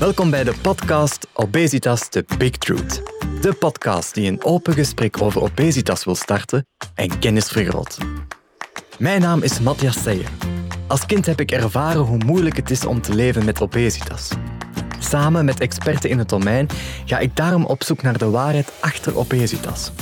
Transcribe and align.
Welkom 0.00 0.30
bij 0.30 0.44
de 0.44 0.54
podcast 0.62 1.26
Obesitas 1.32 2.08
The 2.08 2.24
Big 2.38 2.50
Truth. 2.50 3.02
De 3.40 3.52
podcast 3.52 4.14
die 4.14 4.28
een 4.28 4.44
open 4.44 4.74
gesprek 4.74 5.22
over 5.22 5.42
obesitas 5.42 6.04
wil 6.04 6.14
starten 6.14 6.66
en 6.94 7.18
kennis 7.18 7.48
vergroot. 7.48 7.98
Mijn 8.98 9.20
naam 9.20 9.42
is 9.42 9.60
Matthias 9.60 10.02
Seijer. 10.02 10.28
Als 10.86 11.06
kind 11.06 11.26
heb 11.26 11.40
ik 11.40 11.50
ervaren 11.50 12.00
hoe 12.00 12.24
moeilijk 12.24 12.56
het 12.56 12.70
is 12.70 12.84
om 12.84 13.00
te 13.00 13.14
leven 13.14 13.44
met 13.44 13.60
obesitas. 13.60 14.28
Samen 14.98 15.44
met 15.44 15.60
experten 15.60 16.10
in 16.10 16.18
het 16.18 16.28
domein 16.28 16.68
ga 17.04 17.18
ik 17.18 17.36
daarom 17.36 17.64
op 17.64 17.84
zoek 17.84 18.02
naar 18.02 18.18
de 18.18 18.30
waarheid 18.30 18.72
achter 18.80 19.18
obesitas. 19.18 19.92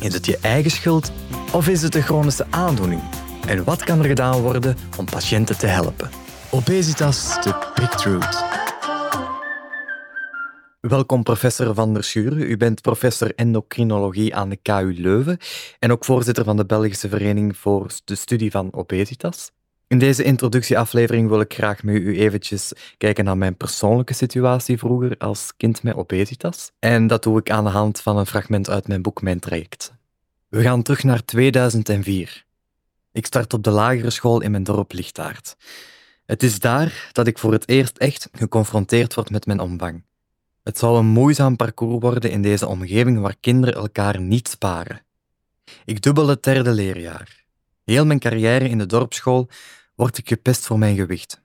Is 0.00 0.14
het 0.14 0.26
je 0.26 0.38
eigen 0.40 0.70
schuld 0.70 1.12
of 1.52 1.68
is 1.68 1.82
het 1.82 1.94
een 1.94 2.02
chronische 2.02 2.46
aandoening? 2.50 3.02
En 3.46 3.64
wat 3.64 3.84
kan 3.84 3.98
er 3.98 4.06
gedaan 4.06 4.40
worden 4.40 4.76
om 4.96 5.04
patiënten 5.04 5.58
te 5.58 5.66
helpen? 5.66 6.10
Obesitas, 6.50 7.42
the 7.42 7.54
big 7.74 7.88
truth. 7.88 8.63
Welkom, 10.88 11.22
professor 11.22 11.74
Van 11.74 11.94
der 11.94 12.04
Schuren. 12.04 12.40
U 12.40 12.56
bent 12.56 12.82
professor 12.82 13.34
endocrinologie 13.34 14.34
aan 14.34 14.48
de 14.48 14.56
KU 14.56 14.94
Leuven 14.96 15.38
en 15.78 15.92
ook 15.92 16.04
voorzitter 16.04 16.44
van 16.44 16.56
de 16.56 16.64
Belgische 16.64 17.08
Vereniging 17.08 17.56
voor 17.56 17.92
de 18.04 18.14
Studie 18.14 18.50
van 18.50 18.72
Obesitas. 18.72 19.50
In 19.86 19.98
deze 19.98 20.24
introductieaflevering 20.24 21.28
wil 21.28 21.40
ik 21.40 21.54
graag 21.54 21.82
met 21.82 21.94
u 21.94 22.18
eventjes 22.18 22.72
kijken 22.98 23.24
naar 23.24 23.36
mijn 23.36 23.56
persoonlijke 23.56 24.14
situatie 24.14 24.78
vroeger 24.78 25.16
als 25.18 25.52
kind 25.56 25.82
met 25.82 25.94
obesitas. 25.94 26.70
En 26.78 27.06
dat 27.06 27.22
doe 27.22 27.38
ik 27.38 27.50
aan 27.50 27.64
de 27.64 27.70
hand 27.70 28.00
van 28.00 28.16
een 28.16 28.26
fragment 28.26 28.70
uit 28.70 28.88
mijn 28.88 29.02
boek 29.02 29.22
Mijn 29.22 29.40
Traject. 29.40 29.92
We 30.48 30.62
gaan 30.62 30.82
terug 30.82 31.02
naar 31.02 31.24
2004. 31.24 32.44
Ik 33.12 33.26
start 33.26 33.52
op 33.52 33.62
de 33.62 33.70
lagere 33.70 34.10
school 34.10 34.40
in 34.40 34.50
mijn 34.50 34.64
dorp 34.64 34.92
Lichtaard. 34.92 35.56
Het 36.26 36.42
is 36.42 36.58
daar 36.58 37.08
dat 37.12 37.26
ik 37.26 37.38
voor 37.38 37.52
het 37.52 37.68
eerst 37.68 37.98
echt 37.98 38.28
geconfronteerd 38.32 39.14
word 39.14 39.30
met 39.30 39.46
mijn 39.46 39.60
omvang. 39.60 40.02
Het 40.64 40.78
zou 40.78 40.98
een 40.98 41.06
moeizaam 41.06 41.56
parcours 41.56 42.00
worden 42.00 42.30
in 42.30 42.42
deze 42.42 42.66
omgeving 42.66 43.20
waar 43.20 43.36
kinderen 43.40 43.74
elkaar 43.74 44.20
niet 44.20 44.48
sparen. 44.48 45.02
Ik 45.84 46.02
dubbel 46.02 46.28
het 46.28 46.42
derde 46.42 46.72
leerjaar. 46.72 47.44
Heel 47.84 48.06
mijn 48.06 48.18
carrière 48.18 48.68
in 48.68 48.78
de 48.78 48.86
dorpsschool 48.86 49.48
word 49.94 50.18
ik 50.18 50.28
gepest 50.28 50.66
voor 50.66 50.78
mijn 50.78 50.96
gewicht. 50.96 51.42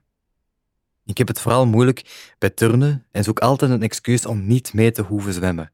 Ik 1.04 1.18
heb 1.18 1.28
het 1.28 1.40
vooral 1.40 1.66
moeilijk 1.66 2.32
bij 2.38 2.50
turnen 2.50 3.06
en 3.10 3.24
zoek 3.24 3.38
altijd 3.38 3.70
een 3.70 3.82
excuus 3.82 4.26
om 4.26 4.46
niet 4.46 4.72
mee 4.72 4.90
te 4.90 5.02
hoeven 5.02 5.32
zwemmen. 5.32 5.72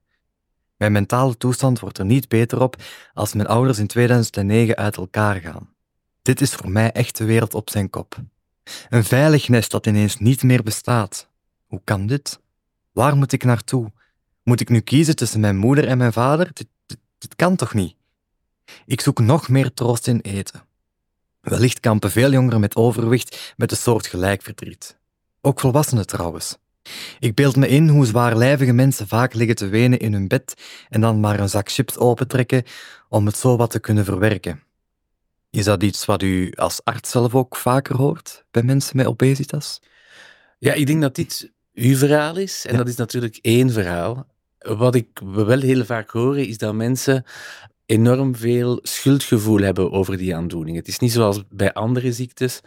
Mijn 0.77 0.93
mentale 0.93 1.37
toestand 1.37 1.81
wordt 1.81 1.99
er 1.99 2.05
niet 2.05 2.29
beter 2.29 2.61
op 2.61 2.77
als 3.15 3.33
mijn 3.33 3.49
ouders 3.49 3.79
in 3.79 3.87
2009 3.87 4.77
uit 4.77 4.97
elkaar 4.97 5.41
gaan. 5.41 5.75
Dit 6.23 6.41
is 6.41 6.55
voor 6.55 6.71
mij 6.71 6.93
echt 6.93 7.17
de 7.17 7.25
wereld 7.25 7.55
op 7.55 7.71
zijn 7.71 7.91
kop. 7.91 8.17
Een 8.89 9.05
veilig 9.05 9.49
nest 9.49 9.71
dat 9.71 9.87
ineens 9.87 10.19
niet 10.19 10.43
meer 10.43 10.63
bestaat. 10.63 11.29
Hoe 11.67 11.81
kan 11.85 12.07
dit? 12.07 12.41
Waar 12.97 13.17
moet 13.17 13.33
ik 13.33 13.45
naartoe? 13.45 13.93
Moet 14.43 14.61
ik 14.61 14.69
nu 14.69 14.81
kiezen 14.81 15.17
tussen 15.17 15.41
mijn 15.41 15.57
moeder 15.57 15.87
en 15.89 15.99
mijn 15.99 16.13
vader? 16.13 16.51
Dit, 16.53 17.37
kan 17.37 17.57
toch 17.57 17.75
niet? 17.75 17.97
Ik 18.87 19.01
zoek 19.01 19.21
nog 19.21 19.49
meer 19.49 19.75
troost 19.75 20.07
in 20.07 20.21
eten. 20.21 20.63
Wellicht 21.41 21.81
kampen 21.81 22.11
veel 22.11 22.33
jongeren 22.33 22.61
met 22.61 22.77
overwicht 22.77 23.55
met 23.57 23.71
een 23.71 23.77
soort 23.77 24.07
gelijk 24.07 24.43
verdriet. 24.43 24.99
Ook 25.41 25.61
volwassenen 25.61 26.07
trouwens. 26.07 26.57
Ik 27.19 27.35
beeld 27.35 27.57
me 27.57 27.69
in 27.69 27.89
hoe 27.89 28.07
zwaarlijvige 28.07 28.73
mensen 28.73 29.09
vaak 29.09 29.35
liggen 29.35 29.57
te 29.57 29.69
wenen 29.69 29.99
in 29.99 30.13
hun 30.13 30.29
bed 30.29 30.55
en 30.89 31.01
dan 31.01 31.21
maar 31.21 31.41
een 31.41 31.49
zak 31.49 31.71
chips 31.71 31.97
opentrekken 31.97 32.65
om 33.09 33.27
het 33.27 33.37
zo 33.37 33.57
wat 33.57 33.71
te 33.71 33.81
kunnen 33.81 34.05
verwerken. 34.05 34.63
Is 35.51 35.65
dat 35.65 35.83
iets 35.83 36.05
wat 36.05 36.23
u 36.23 36.53
als 36.55 36.81
arts 36.85 37.11
zelf 37.11 37.35
ook 37.35 37.57
vaker 37.57 37.97
hoort 37.97 38.45
bij 38.51 38.63
mensen 38.63 38.97
met 38.97 39.07
obesitas? 39.07 39.81
Ja, 40.59 40.73
ik 40.73 40.87
denk 40.87 41.01
dat 41.01 41.15
dit 41.15 41.55
uw 41.77 41.97
verhaal 41.97 42.37
is. 42.37 42.67
En 42.67 42.77
dat 42.77 42.89
is 42.89 42.97
natuurlijk 42.97 43.39
één 43.43 43.71
verhaal. 43.71 44.27
Wat 44.59 44.95
ik 44.95 45.21
wel 45.25 45.61
heel 45.61 45.85
vaak 45.85 46.11
hoor, 46.11 46.39
is 46.39 46.59
dat 46.59 46.75
mensen 46.75 47.25
enorm 47.87 48.37
veel 48.37 48.79
schuldgevoel 48.83 49.61
hebben 49.61 49.93
over 49.93 50.17
die 50.17 50.37
aandoening. 50.37 50.77
Het 50.77 50.89
is 50.89 50.99
niet 50.99 51.13
zoals 51.13 51.43
bij 51.49 51.73
andere 51.73 52.13
ziektes. 52.13 52.61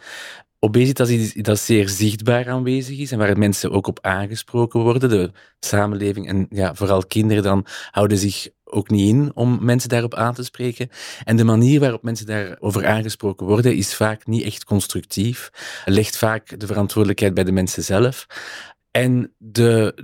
Obesitas 0.58 1.08
is 1.08 1.32
dat 1.32 1.58
zeer 1.58 1.88
zichtbaar 1.88 2.48
aanwezig 2.48 2.98
is 2.98 3.12
en 3.12 3.18
waar 3.18 3.38
mensen 3.38 3.70
ook 3.70 3.86
op 3.86 3.98
aangesproken 4.02 4.80
worden. 4.80 5.08
De 5.08 5.32
samenleving 5.60 6.28
en 6.28 6.46
ja, 6.50 6.74
vooral 6.74 7.06
kinderen 7.06 7.42
dan 7.42 7.66
houden 7.90 8.18
zich 8.18 8.48
ook 8.64 8.90
niet 8.90 9.08
in 9.08 9.30
om 9.34 9.58
mensen 9.60 9.88
daarop 9.88 10.14
aan 10.14 10.34
te 10.34 10.44
spreken. 10.44 10.88
En 11.24 11.36
de 11.36 11.44
manier 11.44 11.80
waarop 11.80 12.02
mensen 12.02 12.26
daarover 12.26 12.86
aangesproken 12.86 13.46
worden 13.46 13.76
is 13.76 13.94
vaak 13.94 14.26
niet 14.26 14.44
echt 14.44 14.64
constructief. 14.64 15.50
Legt 15.84 16.18
vaak 16.18 16.60
de 16.60 16.66
verantwoordelijkheid 16.66 17.34
bij 17.34 17.44
de 17.44 17.52
mensen 17.52 17.82
zelf. 17.82 18.26
En 18.92 19.32
de 19.38 19.94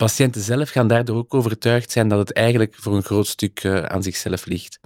patiënten 0.00 0.40
zelf 0.40 0.70
gaan 0.70 0.88
daardoor 0.88 1.16
ook 1.16 1.34
overtuigd 1.34 1.90
zijn 1.90 2.08
dat 2.08 2.18
het 2.18 2.32
eigenlijk 2.32 2.74
voor 2.78 2.96
een 2.96 3.02
groot 3.02 3.26
stuk 3.26 3.64
uh, 3.64 3.82
aan 3.82 4.02
zichzelf 4.02 4.46
ligt. 4.46 4.78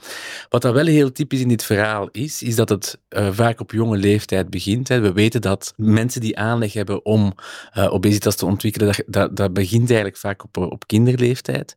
Wat 0.48 0.62
dat 0.62 0.74
wel 0.74 0.86
heel 0.86 1.12
typisch 1.12 1.40
in 1.40 1.48
dit 1.48 1.64
verhaal 1.64 2.08
is, 2.12 2.42
is 2.42 2.56
dat 2.56 2.68
het 2.68 2.98
uh, 3.10 3.28
vaak 3.32 3.60
op 3.60 3.72
jonge 3.72 3.96
leeftijd 3.96 4.50
begint. 4.50 4.88
Hè. 4.88 5.00
We 5.00 5.12
weten 5.12 5.40
dat 5.40 5.72
mensen 5.76 6.20
die 6.20 6.38
aanleg 6.38 6.72
hebben 6.72 7.04
om 7.04 7.34
uh, 7.76 7.92
obesitas 7.92 8.36
te 8.36 8.46
ontwikkelen, 8.46 8.94
dat, 9.06 9.36
dat, 9.36 9.52
begint 9.52 9.86
eigenlijk 9.86 10.16
vaak 10.16 10.44
op, 10.44 10.56
op 10.56 10.86
kinderleeftijd. 10.86 11.76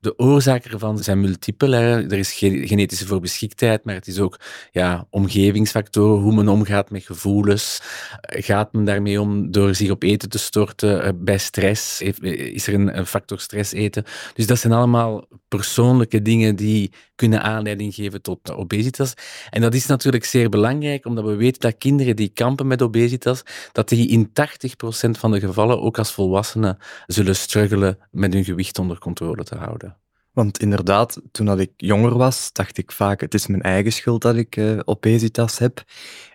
De 0.00 0.18
oorzaken 0.18 0.70
ervan 0.70 0.98
zijn 0.98 1.20
multiple. 1.20 1.76
Er 1.76 2.18
is 2.18 2.32
genetische 2.32 3.06
voorbeschiktheid, 3.06 3.84
maar 3.84 3.94
het 3.94 4.06
is 4.06 4.18
ook 4.18 4.40
ja, 4.70 5.06
omgevingsfactoren, 5.10 6.22
hoe 6.22 6.34
men 6.34 6.48
omgaat 6.48 6.90
met 6.90 7.04
gevoelens. 7.04 7.80
Gaat 8.20 8.72
men 8.72 8.84
daarmee 8.84 9.20
om 9.20 9.50
door 9.50 9.74
zich 9.74 9.90
op 9.90 10.02
eten 10.02 10.28
te 10.28 10.38
storten? 10.38 11.24
bij 11.24 11.38
stress 11.38 12.00
is 12.00 12.66
er 12.66 12.75
een, 12.80 13.06
factor 13.06 13.40
stress 13.40 13.72
eten. 13.72 14.04
Dus 14.34 14.46
dat 14.46 14.58
zijn 14.58 14.72
allemaal 14.72 15.24
persoonlijke 15.48 16.22
dingen 16.22 16.56
die 16.56 16.92
kunnen 17.14 17.42
aanleiding 17.42 17.94
geven 17.94 18.22
tot 18.22 18.52
obesitas. 18.52 19.14
En 19.50 19.60
dat 19.60 19.74
is 19.74 19.86
natuurlijk 19.86 20.24
zeer 20.24 20.48
belangrijk, 20.48 21.06
omdat 21.06 21.24
we 21.24 21.34
weten 21.34 21.60
dat 21.60 21.78
kinderen 21.78 22.16
die 22.16 22.28
kampen 22.28 22.66
met 22.66 22.82
obesitas, 22.82 23.42
dat 23.72 23.88
die 23.88 24.08
in 24.08 24.28
80% 24.28 24.32
van 25.10 25.30
de 25.30 25.40
gevallen 25.40 25.82
ook 25.82 25.98
als 25.98 26.12
volwassenen 26.12 26.78
zullen 27.06 27.36
struggelen 27.36 27.98
met 28.10 28.32
hun 28.32 28.44
gewicht 28.44 28.78
onder 28.78 28.98
controle 28.98 29.44
te 29.44 29.56
houden. 29.56 29.96
Want 30.36 30.58
inderdaad, 30.58 31.20
toen 31.32 31.46
dat 31.46 31.58
ik 31.58 31.70
jonger 31.76 32.16
was, 32.16 32.52
dacht 32.52 32.78
ik 32.78 32.92
vaak, 32.92 33.20
het 33.20 33.34
is 33.34 33.46
mijn 33.46 33.62
eigen 33.62 33.92
schuld 33.92 34.22
dat 34.22 34.36
ik 34.36 34.56
uh, 34.56 34.80
obesitas 34.84 35.58
heb. 35.58 35.84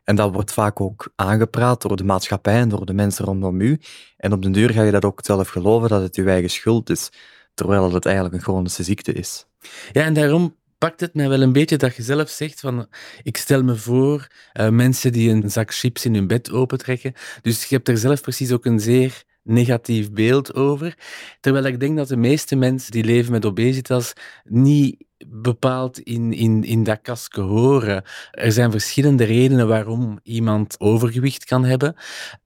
En 0.03 0.15
dat 0.15 0.33
wordt 0.33 0.53
vaak 0.53 0.81
ook 0.81 1.11
aangepraat 1.15 1.81
door 1.81 1.95
de 1.95 2.03
maatschappij 2.03 2.59
en 2.59 2.69
door 2.69 2.85
de 2.85 2.93
mensen 2.93 3.25
rondom 3.25 3.61
u. 3.61 3.79
En 4.17 4.33
op 4.33 4.41
den 4.41 4.51
duur 4.51 4.69
ga 4.69 4.83
je 4.83 4.91
dat 4.91 5.05
ook 5.05 5.19
zelf 5.23 5.49
geloven 5.49 5.89
dat 5.89 6.01
het 6.01 6.15
uw 6.15 6.27
eigen 6.27 6.49
schuld 6.49 6.89
is, 6.89 7.09
terwijl 7.53 7.93
het 7.93 8.05
eigenlijk 8.05 8.35
een 8.35 8.41
chronische 8.41 8.83
ziekte 8.83 9.13
is. 9.13 9.45
Ja, 9.91 10.03
en 10.03 10.13
daarom 10.13 10.55
pakt 10.77 10.99
het 10.99 11.13
mij 11.13 11.29
wel 11.29 11.41
een 11.41 11.53
beetje 11.53 11.77
dat 11.77 11.95
je 11.95 12.03
zelf 12.03 12.29
zegt 12.29 12.59
van, 12.59 12.87
ik 13.23 13.37
stel 13.37 13.63
me 13.63 13.75
voor 13.75 14.27
uh, 14.53 14.69
mensen 14.69 15.11
die 15.11 15.29
een 15.29 15.51
zak 15.51 15.73
chips 15.73 16.05
in 16.05 16.13
hun 16.13 16.27
bed 16.27 16.51
opentrekken. 16.51 17.13
Dus 17.41 17.65
je 17.65 17.75
hebt 17.75 17.87
er 17.87 17.97
zelf 17.97 18.21
precies 18.21 18.51
ook 18.51 18.65
een 18.65 18.79
zeer 18.79 19.23
negatief 19.43 20.11
beeld 20.11 20.55
over. 20.55 20.97
Terwijl 21.39 21.65
ik 21.65 21.79
denk 21.79 21.97
dat 21.97 22.07
de 22.07 22.17
meeste 22.17 22.55
mensen 22.55 22.91
die 22.91 23.03
leven 23.03 23.31
met 23.31 23.45
obesitas 23.45 24.13
niet 24.43 25.03
bepaald 25.27 25.99
in, 25.99 26.33
in, 26.33 26.63
in 26.63 26.83
dat 26.83 26.99
kasken 27.01 27.43
horen. 27.43 28.03
Er 28.31 28.51
zijn 28.51 28.71
verschillende 28.71 29.23
redenen 29.23 29.67
waarom 29.67 30.19
iemand 30.23 30.75
overgewicht 30.79 31.45
kan 31.45 31.65
hebben. 31.65 31.95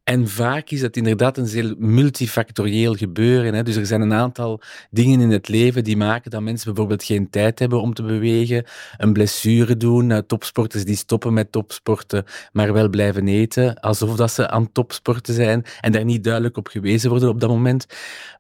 En 0.04 0.28
vaak 0.28 0.70
is 0.70 0.82
dat 0.82 0.96
inderdaad 0.96 1.38
een 1.38 1.48
zeer 1.48 1.76
multifactorieel 1.78 2.94
gebeuren. 2.94 3.54
Hè. 3.54 3.64
Dus 3.64 3.76
er 3.76 3.86
zijn 3.86 4.02
een 4.02 4.14
aantal 4.14 4.62
dingen 4.90 5.22
in 5.22 5.32
het 5.32 5.48
leven 5.48 5.84
die 5.84 5.98
maken 5.98 6.32
dat 6.32 6.42
mensen 6.42 6.68
bijvoorbeeld 6.68 7.04
geen 7.04 7.30
tijd 7.30 7.60
hebben 7.60 7.82
om 7.82 7.94
te 7.94 8.04
bewegen, 8.04 8.66
een 8.98 9.14
blessure 9.14 9.78
doen, 9.78 10.10
uh, 10.10 10.18
topsporters 10.18 10.86
die 10.86 10.96
stoppen 10.96 11.34
met 11.34 11.52
topsporten, 11.52 12.26
maar 12.52 12.74
wel 12.74 12.90
blijven 12.90 13.28
eten, 13.28 13.80
alsof 13.80 14.16
dat 14.16 14.32
ze 14.32 14.50
aan 14.50 14.72
topsporten 14.72 15.34
zijn 15.34 15.66
en 15.82 15.92
daar 15.92 16.06
niet 16.06 16.24
duidelijk 16.24 16.58
op 16.58 16.68
gewezen 16.68 17.10
worden 17.10 17.30
op 17.30 17.40
dat 17.40 17.50
moment. 17.50 17.86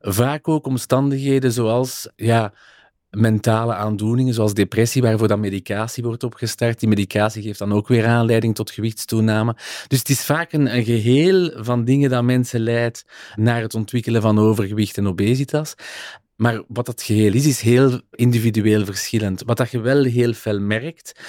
Vaak 0.02 0.48
ook 0.48 0.66
omstandigheden 0.66 1.52
zoals 1.52 2.10
ja, 2.16 2.54
mentale 3.16 3.74
aandoeningen, 3.74 4.34
zoals 4.34 4.54
depressie, 4.54 5.02
waarvoor 5.02 5.28
dan 5.28 5.40
medicatie 5.40 6.04
wordt 6.04 6.24
opgestart. 6.24 6.80
Die 6.80 6.90
medicatie 6.90 7.42
geeft 7.42 7.60
dan 7.60 7.74
ook 7.74 7.88
weer 7.88 8.06
aanleiding 8.06 8.56
tot 8.56 8.72
gewichtstoename. 8.72 9.56
Dus 9.88 10.00
het 10.00 10.10
is 10.10 10.26
vaak 10.26 10.54
een, 10.54 10.76
een 10.76 10.84
geheel 10.84 11.52
van 11.56 11.84
dingen 11.84 12.10
dat 12.10 12.24
mensen 12.24 12.60
leidt 12.60 13.06
naar 13.36 13.62
het 13.62 13.76
ontwikkelen 13.76 14.22
van 14.22 14.40
overgewicht 14.40 14.98
en 14.98 15.08
obesitas. 15.08 15.76
Maar 16.36 16.64
wat 16.68 16.86
dat 16.86 17.02
geheel 17.02 17.34
is, 17.34 17.46
is 17.46 17.62
heel 17.62 18.02
individueel 18.12 18.86
verschillend. 18.86 19.44
Wat 19.46 19.58
dat 19.58 19.72
je 19.72 19.80
wel 19.80 20.04
heel 20.04 20.34
veel 20.34 20.60
merkt, 20.60 21.20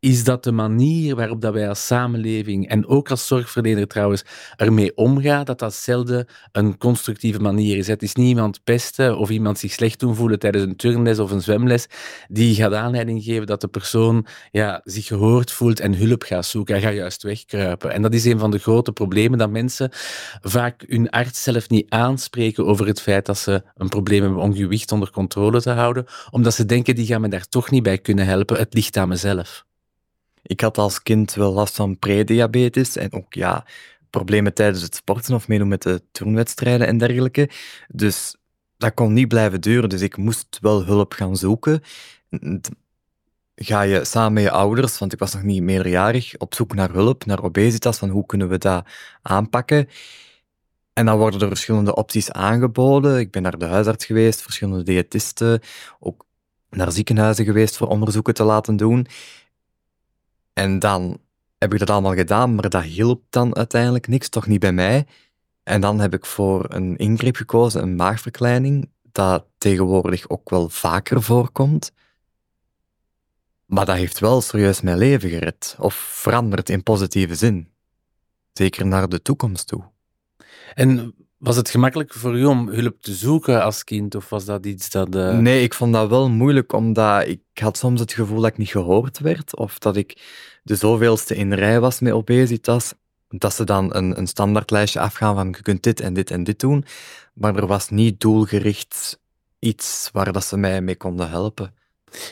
is 0.00 0.24
dat 0.24 0.44
de 0.44 0.52
manier 0.52 1.16
waarop 1.16 1.40
dat 1.40 1.52
wij 1.52 1.68
als 1.68 1.86
samenleving 1.86 2.68
en 2.68 2.86
ook 2.86 3.10
als 3.10 3.26
zorgverlener 3.26 3.86
trouwens 3.86 4.24
ermee 4.56 4.96
omgaan, 4.96 5.44
dat 5.44 5.58
dat 5.58 5.74
zelden 5.74 6.26
een 6.52 6.78
constructieve 6.78 7.40
manier 7.40 7.76
is. 7.76 7.86
Het 7.86 8.02
is 8.02 8.14
niet 8.14 8.28
iemand 8.28 8.64
pesten 8.64 9.18
of 9.18 9.30
iemand 9.30 9.58
zich 9.58 9.72
slecht 9.72 10.00
doen 10.00 10.14
voelen 10.14 10.38
tijdens 10.38 10.64
een 10.64 10.76
turnles 10.76 11.18
of 11.18 11.30
een 11.30 11.42
zwemles 11.42 11.86
die 12.28 12.54
gaat 12.54 12.72
aanleiding 12.72 13.24
geven 13.24 13.46
dat 13.46 13.60
de 13.60 13.68
persoon 13.68 14.26
ja, 14.50 14.80
zich 14.84 15.06
gehoord 15.06 15.50
voelt 15.50 15.80
en 15.80 15.94
hulp 15.94 16.22
gaat 16.22 16.46
zoeken. 16.46 16.74
Hij 16.74 16.82
gaat 16.82 16.94
juist 16.94 17.22
wegkruipen. 17.22 17.92
En 17.92 18.02
dat 18.02 18.14
is 18.14 18.24
een 18.24 18.38
van 18.38 18.50
de 18.50 18.58
grote 18.58 18.92
problemen, 18.92 19.38
dat 19.38 19.50
mensen 19.50 19.90
vaak 20.40 20.84
hun 20.86 21.10
arts 21.10 21.42
zelf 21.42 21.68
niet 21.68 21.90
aanspreken 21.90 22.66
over 22.66 22.86
het 22.86 23.00
feit 23.00 23.26
dat 23.26 23.38
ze 23.38 23.62
een 23.74 23.88
probleem 23.88 24.22
hebben 24.22 24.40
gewicht 24.56 24.92
onder 24.92 25.10
controle 25.10 25.60
te 25.60 25.70
houden, 25.70 26.06
omdat 26.30 26.54
ze 26.54 26.66
denken, 26.66 26.94
die 26.94 27.06
gaan 27.06 27.20
me 27.20 27.28
daar 27.28 27.48
toch 27.48 27.70
niet 27.70 27.82
bij 27.82 27.98
kunnen 27.98 28.26
helpen, 28.26 28.58
het 28.58 28.74
ligt 28.74 28.96
aan 28.96 29.08
mezelf. 29.08 29.64
Ik 30.42 30.60
had 30.60 30.78
als 30.78 31.02
kind 31.02 31.34
wel 31.34 31.52
last 31.52 31.74
van 31.74 31.98
prediabetes 31.98 32.96
en 32.96 33.12
ook 33.12 33.34
ja, 33.34 33.66
problemen 34.10 34.54
tijdens 34.54 34.82
het 34.82 34.94
sporten 34.94 35.34
of 35.34 35.48
meedoen 35.48 35.68
met 35.68 35.82
de 35.82 36.02
turnwedstrijden 36.12 36.86
en 36.86 36.98
dergelijke. 36.98 37.50
Dus 37.88 38.36
dat 38.76 38.94
kon 38.94 39.12
niet 39.12 39.28
blijven 39.28 39.60
duren, 39.60 39.88
dus 39.88 40.00
ik 40.00 40.16
moest 40.16 40.58
wel 40.60 40.84
hulp 40.84 41.12
gaan 41.12 41.36
zoeken. 41.36 41.82
Ga 43.54 43.82
je 43.82 44.04
samen 44.04 44.32
met 44.32 44.42
je 44.42 44.50
ouders, 44.50 44.98
want 44.98 45.12
ik 45.12 45.18
was 45.18 45.34
nog 45.34 45.42
niet 45.42 45.62
meerjarig, 45.62 46.36
op 46.36 46.54
zoek 46.54 46.74
naar 46.74 46.90
hulp, 46.90 47.26
naar 47.26 47.42
obesitas, 47.42 47.98
van 47.98 48.08
hoe 48.08 48.26
kunnen 48.26 48.48
we 48.48 48.58
dat 48.58 48.84
aanpakken. 49.22 49.88
En 50.94 51.06
dan 51.06 51.18
worden 51.18 51.40
er 51.40 51.48
verschillende 51.48 51.94
opties 51.94 52.30
aangeboden. 52.30 53.18
Ik 53.18 53.30
ben 53.30 53.42
naar 53.42 53.58
de 53.58 53.64
huisarts 53.64 54.04
geweest, 54.04 54.42
verschillende 54.42 54.82
diëtisten, 54.82 55.60
ook 55.98 56.26
naar 56.70 56.92
ziekenhuizen 56.92 57.44
geweest 57.44 57.76
voor 57.76 57.88
onderzoeken 57.88 58.34
te 58.34 58.44
laten 58.44 58.76
doen. 58.76 59.06
En 60.52 60.78
dan 60.78 61.18
heb 61.58 61.72
ik 61.72 61.78
dat 61.78 61.90
allemaal 61.90 62.14
gedaan, 62.14 62.54
maar 62.54 62.68
dat 62.68 62.82
hielp 62.82 63.22
dan 63.30 63.56
uiteindelijk 63.56 64.08
niks, 64.08 64.28
toch 64.28 64.46
niet 64.46 64.60
bij 64.60 64.72
mij. 64.72 65.06
En 65.62 65.80
dan 65.80 66.00
heb 66.00 66.14
ik 66.14 66.26
voor 66.26 66.66
een 66.68 66.96
ingreep 66.96 67.36
gekozen, 67.36 67.82
een 67.82 67.96
maagverkleining, 67.96 68.90
dat 69.12 69.44
tegenwoordig 69.58 70.28
ook 70.28 70.50
wel 70.50 70.68
vaker 70.68 71.22
voorkomt. 71.22 71.92
Maar 73.66 73.84
dat 73.84 73.96
heeft 73.96 74.18
wel 74.18 74.40
serieus 74.40 74.80
mijn 74.80 74.98
leven 74.98 75.30
gered, 75.30 75.76
of 75.78 75.94
veranderd 75.94 76.70
in 76.70 76.82
positieve 76.82 77.34
zin. 77.34 77.68
Zeker 78.52 78.86
naar 78.86 79.08
de 79.08 79.22
toekomst 79.22 79.66
toe. 79.66 79.93
En 80.74 81.14
was 81.38 81.56
het 81.56 81.70
gemakkelijk 81.70 82.12
voor 82.12 82.38
u 82.38 82.44
om 82.44 82.68
hulp 82.68 83.02
te 83.02 83.14
zoeken 83.14 83.62
als 83.62 83.84
kind, 83.84 84.14
of 84.14 84.28
was 84.28 84.44
dat 84.44 84.66
iets 84.66 84.90
dat... 84.90 85.14
Uh... 85.14 85.38
Nee, 85.38 85.62
ik 85.62 85.74
vond 85.74 85.92
dat 85.92 86.08
wel 86.08 86.30
moeilijk, 86.30 86.72
omdat 86.72 87.26
ik 87.26 87.40
had 87.54 87.78
soms 87.78 88.00
het 88.00 88.12
gevoel 88.12 88.40
dat 88.40 88.50
ik 88.50 88.58
niet 88.58 88.68
gehoord 88.68 89.18
werd, 89.18 89.56
of 89.56 89.78
dat 89.78 89.96
ik 89.96 90.22
de 90.62 90.76
zoveelste 90.76 91.34
in 91.34 91.52
rij 91.52 91.80
was 91.80 92.00
met 92.00 92.12
obesitas, 92.12 92.94
dat 93.28 93.54
ze 93.54 93.64
dan 93.64 93.94
een, 93.94 94.18
een 94.18 94.26
standaardlijstje 94.26 95.00
afgaan 95.00 95.34
van 95.34 95.48
je 95.48 95.62
kunt 95.62 95.82
dit 95.82 96.00
en 96.00 96.14
dit 96.14 96.30
en 96.30 96.44
dit 96.44 96.60
doen, 96.60 96.84
maar 97.34 97.56
er 97.56 97.66
was 97.66 97.88
niet 97.88 98.20
doelgericht 98.20 99.20
iets 99.58 100.08
waar 100.12 100.32
dat 100.32 100.44
ze 100.44 100.56
mij 100.56 100.80
mee 100.80 100.96
konden 100.96 101.30
helpen. 101.30 101.74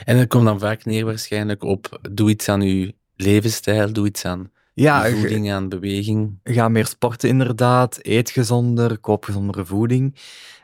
En 0.05 0.17
het 0.17 0.29
komt 0.29 0.45
dan 0.45 0.59
vaak 0.59 0.85
neer 0.85 1.05
waarschijnlijk 1.05 1.63
op 1.63 2.01
doe 2.11 2.31
iets 2.31 2.49
aan 2.49 2.61
uw 2.61 2.91
levensstijl, 3.17 3.93
doe 3.93 4.07
iets 4.07 4.25
aan 4.25 4.51
ja, 4.75 5.11
voeding, 5.11 5.53
aan 5.53 5.69
beweging. 5.69 6.39
Ga 6.45 6.69
meer 6.69 6.87
sporten 6.87 7.29
inderdaad, 7.29 7.99
eet 8.03 8.31
gezonder, 8.31 8.99
koop 8.99 9.25
gezondere 9.25 9.65
voeding. 9.65 10.17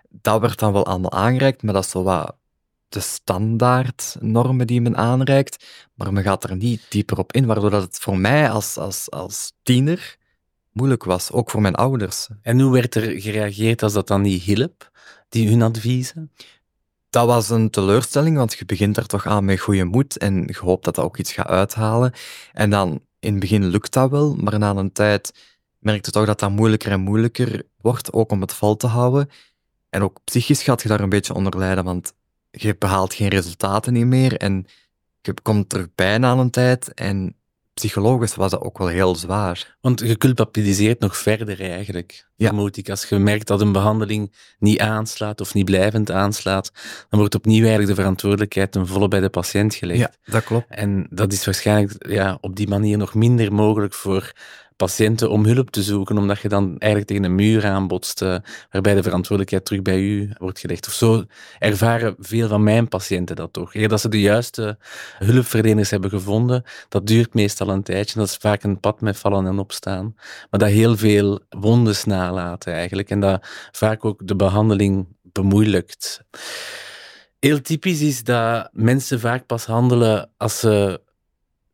Dat 0.08 0.40
werd 0.40 0.58
dan 0.58 0.72
wel 0.72 0.86
allemaal 0.86 1.12
aangereikt, 1.12 1.62
maar 1.62 1.74
dat 1.74 1.84
is 1.84 1.90
zo 1.90 2.02
wat 2.02 2.36
de 2.88 3.00
standaardnormen 3.00 4.66
die 4.66 4.80
men 4.80 4.96
aanreikt, 4.96 5.64
maar 5.94 6.12
men 6.12 6.22
gaat 6.22 6.44
er 6.44 6.56
niet 6.56 6.86
dieper 6.88 7.18
op 7.18 7.32
in, 7.32 7.46
waardoor 7.46 7.70
dat 7.70 7.82
het 7.82 7.98
voor 7.98 8.18
mij 8.18 8.50
als, 8.50 8.76
als, 8.76 9.10
als 9.10 9.52
tiener 9.62 10.16
moeilijk 10.72 11.04
was, 11.04 11.32
ook 11.32 11.50
voor 11.50 11.60
mijn 11.60 11.74
ouders. 11.74 12.28
En 12.42 12.60
hoe 12.60 12.72
werd 12.72 12.94
er 12.94 13.20
gereageerd 13.20 13.82
als 13.82 13.92
dat 13.92 14.06
dan 14.06 14.22
niet 14.22 14.42
hielp, 14.42 14.90
die 15.28 15.48
hun 15.48 15.62
adviezen? 15.62 16.32
Dat 17.10 17.26
was 17.26 17.50
een 17.50 17.70
teleurstelling, 17.70 18.36
want 18.36 18.52
je 18.52 18.64
begint 18.64 18.96
er 18.96 19.06
toch 19.06 19.26
aan 19.26 19.44
met 19.44 19.60
goede 19.60 19.84
moed 19.84 20.18
en 20.18 20.42
je 20.46 20.58
hoopt 20.58 20.84
dat 20.84 20.94
dat 20.94 21.04
ook 21.04 21.18
iets 21.18 21.32
gaat 21.32 21.46
uithalen. 21.46 22.12
En 22.52 22.70
dan, 22.70 23.00
in 23.20 23.30
het 23.30 23.40
begin 23.40 23.66
lukt 23.66 23.92
dat 23.92 24.10
wel, 24.10 24.34
maar 24.34 24.58
na 24.58 24.76
een 24.76 24.92
tijd 24.92 25.32
merkte 25.78 26.10
toch 26.10 26.26
dat 26.26 26.40
dat 26.40 26.50
moeilijker 26.50 26.90
en 26.90 27.00
moeilijker 27.00 27.62
wordt, 27.76 28.12
ook 28.12 28.32
om 28.32 28.40
het 28.40 28.52
vol 28.52 28.76
te 28.76 28.86
houden. 28.86 29.30
En 29.90 30.02
ook 30.02 30.20
psychisch 30.24 30.62
gaat 30.62 30.82
je 30.82 30.88
daar 30.88 31.00
een 31.00 31.08
beetje 31.08 31.34
onder 31.34 31.58
lijden, 31.58 31.84
want 31.84 32.14
je 32.50 32.76
behaalt 32.78 33.14
geen 33.14 33.28
resultaten 33.28 33.92
niet 33.92 34.06
meer 34.06 34.36
en 34.36 34.66
je 35.20 35.34
komt 35.42 35.68
terug 35.68 35.88
bijna 35.94 36.28
aan 36.28 36.38
een 36.38 36.50
tijd 36.50 36.94
en 36.94 37.36
psychologisch 37.78 38.34
was 38.34 38.50
dat 38.50 38.60
ook 38.60 38.78
wel 38.78 38.86
heel 38.86 39.16
zwaar. 39.16 39.76
Want 39.80 40.00
je 40.00 40.16
culpabiliseert 40.16 41.00
nog 41.00 41.16
verder 41.16 41.60
eigenlijk, 41.60 42.26
ja. 42.36 42.46
vermoed 42.46 42.76
ik. 42.76 42.90
Als 42.90 43.08
je 43.08 43.18
merkt 43.18 43.46
dat 43.46 43.60
een 43.60 43.72
behandeling 43.72 44.32
niet 44.58 44.80
aanslaat 44.80 45.40
of 45.40 45.54
niet 45.54 45.64
blijvend 45.64 46.10
aanslaat, 46.10 46.72
dan 47.08 47.18
wordt 47.18 47.34
opnieuw 47.34 47.60
eigenlijk 47.60 47.88
de 47.88 48.00
verantwoordelijkheid 48.00 48.72
ten 48.72 48.86
volle 48.86 49.08
bij 49.08 49.20
de 49.20 49.28
patiënt 49.28 49.74
gelegd. 49.74 50.00
Ja, 50.00 50.12
dat 50.24 50.44
klopt. 50.44 50.66
En 50.68 51.06
dat 51.10 51.32
is 51.32 51.44
waarschijnlijk 51.44 52.08
ja, 52.08 52.38
op 52.40 52.56
die 52.56 52.68
manier 52.68 52.98
nog 52.98 53.14
minder 53.14 53.52
mogelijk 53.52 53.94
voor 53.94 54.32
patiënten 54.78 55.30
om 55.30 55.44
hulp 55.44 55.70
te 55.70 55.82
zoeken, 55.82 56.18
omdat 56.18 56.40
je 56.40 56.48
dan 56.48 56.66
eigenlijk 56.78 57.06
tegen 57.06 57.24
een 57.24 57.34
muur 57.34 57.66
aanbotst, 57.66 58.22
uh, 58.22 58.36
waarbij 58.70 58.94
de 58.94 59.02
verantwoordelijkheid 59.02 59.64
terug 59.64 59.82
bij 59.82 60.00
u 60.00 60.30
wordt 60.38 60.58
gelegd. 60.58 60.86
Of 60.86 60.92
zo 60.92 61.24
ervaren 61.58 62.14
veel 62.18 62.48
van 62.48 62.62
mijn 62.62 62.88
patiënten 62.88 63.36
dat 63.36 63.52
toch. 63.52 63.72
Dat 63.72 64.00
ze 64.00 64.08
de 64.08 64.20
juiste 64.20 64.78
hulpverleners 65.18 65.90
hebben 65.90 66.10
gevonden, 66.10 66.62
dat 66.88 67.06
duurt 67.06 67.34
meestal 67.34 67.68
een 67.68 67.82
tijdje. 67.82 68.18
Dat 68.18 68.28
is 68.28 68.36
vaak 68.36 68.62
een 68.62 68.80
pad 68.80 69.00
met 69.00 69.18
vallen 69.18 69.46
en 69.46 69.58
opstaan. 69.58 70.14
Maar 70.50 70.60
dat 70.60 70.68
heel 70.68 70.96
veel 70.96 71.40
wondes 71.48 72.04
nalaten 72.04 72.72
eigenlijk. 72.72 73.10
En 73.10 73.20
dat 73.20 73.46
vaak 73.72 74.04
ook 74.04 74.26
de 74.26 74.36
behandeling 74.36 75.06
bemoeilijkt. 75.22 76.24
Heel 77.38 77.60
typisch 77.60 78.00
is 78.00 78.22
dat 78.22 78.68
mensen 78.72 79.20
vaak 79.20 79.46
pas 79.46 79.66
handelen 79.66 80.30
als 80.36 80.58
ze 80.58 81.00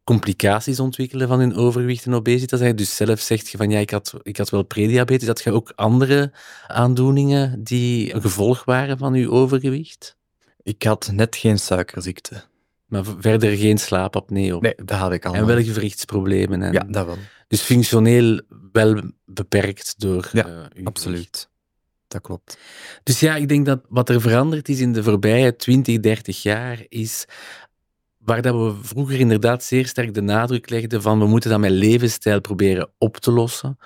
complicaties 0.05 0.81
ontwikkelen 0.81 1.29
van 1.29 1.39
hun 1.39 1.55
overgewicht 1.55 2.07
en 2.07 2.15
obesitas. 2.15 2.61
Dus 2.75 2.97
zelf 2.97 3.21
zegt 3.21 3.51
je 3.51 3.57
van 3.57 3.71
ja, 3.71 3.79
ik 3.79 3.91
had, 3.91 4.15
ik 4.23 4.37
had 4.37 4.51
wel 4.51 4.63
prediabetes. 4.63 5.29
Had 5.29 5.43
je 5.43 5.53
ook 5.53 5.73
andere 5.75 6.33
aandoeningen 6.67 7.65
die 7.65 8.15
een 8.15 8.21
gevolg 8.21 8.65
waren 8.65 8.99
van 8.99 9.15
je 9.15 9.31
overgewicht? 9.31 10.17
Ik 10.63 10.83
had 10.83 11.11
net 11.13 11.37
geen 11.37 11.59
suikerziekte. 11.59 12.43
Maar 12.87 13.05
verder 13.19 13.57
geen 13.57 13.79
slaapapnee? 13.79 14.57
Op. 14.57 14.63
Nee, 14.63 14.75
dat 14.77 14.99
had 14.99 15.13
ik 15.13 15.27
al. 15.27 15.35
En 15.35 15.47
wel 15.47 15.63
gewrichtsproblemen? 15.63 16.63
En... 16.63 16.73
Ja, 16.73 16.85
dat 16.89 17.07
wel. 17.07 17.17
Dus 17.49 17.61
functioneel 17.61 18.41
wel 18.73 19.03
beperkt 19.25 19.95
door 19.97 20.29
Ja, 20.33 20.69
uh, 20.77 20.87
absoluut. 20.87 21.49
Dat 22.09 22.23
klopt. 22.23 22.59
Dus 23.03 23.21
ja, 23.21 23.37
ik 23.37 23.49
denk 23.49 23.67
dat 23.67 23.81
wat 23.89 24.09
er 24.09 24.21
veranderd 24.21 24.69
is 24.69 24.81
in 24.81 24.93
de 24.93 25.03
voorbije 25.03 25.57
20, 25.57 26.01
30 26.01 26.43
jaar, 26.43 26.85
is 26.89 27.25
waar 28.25 28.43
dat 28.43 28.55
we 28.55 28.75
vroeger 28.83 29.21
inderdaad 29.21 29.65
zeer 29.65 29.87
sterk 29.87 30.15
de 30.15 30.21
nadruk 30.21 30.71
legden 30.71 31.03
van 31.03 31.19
we 31.19 31.27
moeten 31.27 31.51
dat 31.51 31.61
met 31.61 31.71
levensstijl 31.71 32.41
proberen 32.41 32.91
op 32.99 33.17
te 33.17 33.33
lossen, 33.33 33.79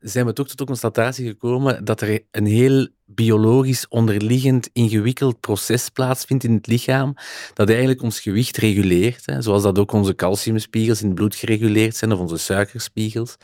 zijn 0.00 0.26
we 0.26 0.32
toch 0.32 0.48
tot 0.48 0.58
de 0.58 0.64
constatatie 0.64 1.26
gekomen 1.26 1.84
dat 1.84 2.00
er 2.00 2.20
een 2.30 2.46
heel 2.46 2.88
biologisch 3.06 3.88
onderliggend 3.88 4.70
ingewikkeld 4.72 5.40
proces 5.40 5.88
plaatsvindt 5.88 6.44
in 6.44 6.52
het 6.52 6.66
lichaam, 6.66 7.14
dat 7.54 7.68
eigenlijk 7.68 8.02
ons 8.02 8.20
gewicht 8.20 8.56
reguleert, 8.56 9.26
hè, 9.26 9.42
zoals 9.42 9.62
dat 9.62 9.78
ook 9.78 9.92
onze 9.92 10.14
calciumspiegels 10.14 11.00
in 11.00 11.06
het 11.06 11.14
bloed 11.14 11.34
gereguleerd 11.34 11.96
zijn 11.96 12.12
of 12.12 12.18
onze 12.18 12.36
suikerspiegels. 12.36 13.36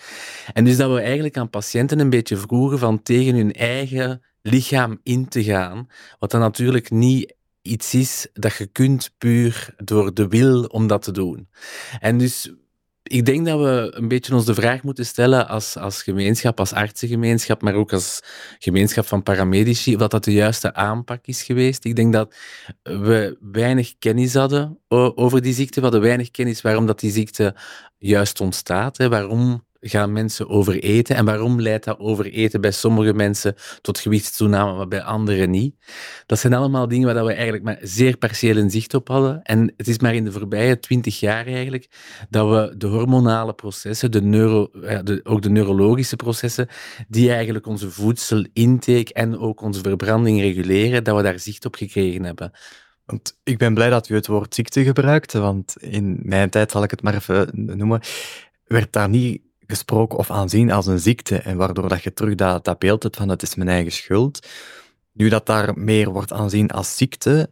En 0.53 0.65
dus 0.65 0.77
dat 0.77 0.93
we 0.93 1.01
eigenlijk 1.01 1.37
aan 1.37 1.51
patiënten 1.51 1.99
een 1.99 2.11
beetje 2.11 2.37
vroegen 2.37 2.79
van 2.79 3.03
tegen 3.03 3.35
hun 3.35 3.53
eigen 3.53 4.23
lichaam 4.43 5.01
in 5.03 5.29
te 5.29 5.45
gaan, 5.45 5.87
wat 6.19 6.31
dan 6.31 6.41
natuurlijk 6.41 6.91
niet 6.91 7.35
iets 7.71 7.95
is 7.95 8.27
dat 8.33 8.55
je 8.57 8.67
kunt 8.67 9.11
puur 9.19 9.75
door 9.77 10.15
de 10.15 10.29
wil 10.29 10.65
om 10.65 10.87
dat 10.87 11.03
te 11.03 11.13
doen. 11.13 11.49
En 12.01 12.19
dus 12.19 12.53
ik 13.03 13.25
denk 13.25 13.47
dat 13.47 13.59
we 13.59 13.93
een 13.95 14.09
beetje 14.09 14.35
ons 14.35 14.45
de 14.45 14.55
vraag 14.55 14.83
moeten 14.83 15.07
stellen 15.07 15.49
als, 15.49 15.77
als 15.77 16.03
gemeenschap, 16.03 16.59
als 16.59 16.73
artsengemeenschap, 16.73 17.63
maar 17.63 17.75
ook 17.75 17.93
als 17.93 18.21
gemeenschap 18.59 19.07
van 19.07 19.23
paramedici, 19.23 19.97
wat 19.97 20.11
dat 20.11 20.25
de 20.25 20.33
juiste 20.33 20.75
aanpak 20.75 21.27
is 21.27 21.43
geweest. 21.43 21.85
Ik 21.85 21.97
denk 21.97 22.13
dat 22.13 22.35
we 22.83 23.37
weinig 23.41 23.95
kennis 23.99 24.35
hadden 24.35 24.79
over 24.89 25.43
die 25.43 25.55
ziekte. 25.55 25.75
We 25.75 25.83
hadden 25.83 26.01
weinig 26.01 26.31
kennis 26.31 26.61
waarom 26.61 26.87
dat 26.87 27.01
die 27.01 27.13
ziekte 27.13 27.55
juist 27.99 28.41
ontstaat. 28.41 28.97
Hè, 28.97 29.09
waarom 29.09 29.65
gaan 29.81 30.13
mensen 30.13 30.49
overeten 30.49 31.17
en 31.17 31.25
waarom 31.25 31.61
leidt 31.61 31.85
dat 31.85 31.99
overeten 31.99 32.61
bij 32.61 32.71
sommige 32.71 33.15
mensen 33.15 33.55
tot 33.81 33.99
gewichtstoename, 33.99 34.77
maar 34.77 34.89
bij 34.89 35.03
anderen 35.03 35.51
niet? 35.51 35.75
Dat 36.27 36.39
zijn 36.39 36.55
allemaal 36.55 36.89
dingen 36.89 37.15
waar 37.15 37.25
we 37.25 37.33
eigenlijk 37.33 37.65
maar 37.65 37.79
zeer 37.83 38.17
partieel 38.17 38.57
een 38.57 38.71
zicht 38.71 38.95
op 38.95 39.09
hadden. 39.09 39.43
En 39.43 39.73
het 39.77 39.89
is 39.89 39.99
maar 39.99 40.15
in 40.15 40.25
de 40.25 40.33
voorbije 40.33 40.79
twintig 40.79 41.21
jaar 41.21 41.47
eigenlijk 41.47 41.89
dat 42.31 42.51
we 42.51 42.75
de 42.77 42.87
hormonale 42.87 43.55
processen, 43.55 44.11
de 44.11 44.23
neuro, 44.23 44.71
de, 45.05 45.21
ook 45.23 45.43
de 45.43 45.51
neurologische 45.51 46.17
processen, 46.17 46.69
die 47.09 47.33
eigenlijk 47.33 47.67
onze 47.67 47.91
voedselintake 47.91 49.13
en 49.13 49.39
ook 49.39 49.61
onze 49.61 49.81
verbranding 49.81 50.41
reguleren, 50.41 51.05
dat 51.05 51.17
we 51.17 51.23
daar 51.23 51.39
zicht 51.39 51.65
op 51.65 51.75
gekregen 51.75 52.25
hebben. 52.25 52.53
Want 53.05 53.39
ik 53.43 53.59
ben 53.59 53.75
blij 53.75 53.91
dat 53.91 54.09
u 54.09 54.15
het 54.15 54.27
woord 54.27 54.55
ziekte 54.55 54.85
gebruikt, 54.85 55.33
want 55.33 55.77
in 55.81 56.21
mijn 56.23 56.51
tijd, 56.51 56.71
zal 56.71 56.83
ik 56.83 56.91
het 56.91 57.03
maar 57.03 57.15
even 57.15 57.51
noemen, 57.53 58.01
werd 58.65 58.93
daar 58.93 59.09
niet 59.09 59.43
gesproken 59.71 60.19
of 60.19 60.31
aanzien 60.31 60.71
als 60.71 60.87
een 60.87 60.99
ziekte. 60.99 61.37
En 61.37 61.57
waardoor 61.57 61.89
dat 61.89 62.03
je 62.03 62.13
terug 62.13 62.35
dat, 62.35 62.65
dat 62.65 62.79
beeld 62.79 63.03
hebt 63.03 63.17
van 63.17 63.29
het 63.29 63.43
is 63.43 63.55
mijn 63.55 63.69
eigen 63.69 63.93
schuld. 63.93 64.49
Nu 65.13 65.29
dat 65.29 65.47
daar 65.47 65.79
meer 65.79 66.11
wordt 66.11 66.33
aanzien 66.33 66.71
als 66.71 66.97
ziekte, 66.97 67.51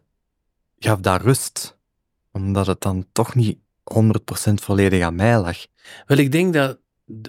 gaf 0.78 1.00
dat 1.00 1.20
rust. 1.20 1.78
Omdat 2.32 2.66
het 2.66 2.80
dan 2.80 3.06
toch 3.12 3.34
niet 3.34 3.58
100% 3.94 4.54
volledig 4.54 5.02
aan 5.02 5.14
mij 5.14 5.38
lag. 5.38 5.56
Wel, 6.06 6.18
ik 6.18 6.32
denk 6.32 6.52
dat 6.52 6.78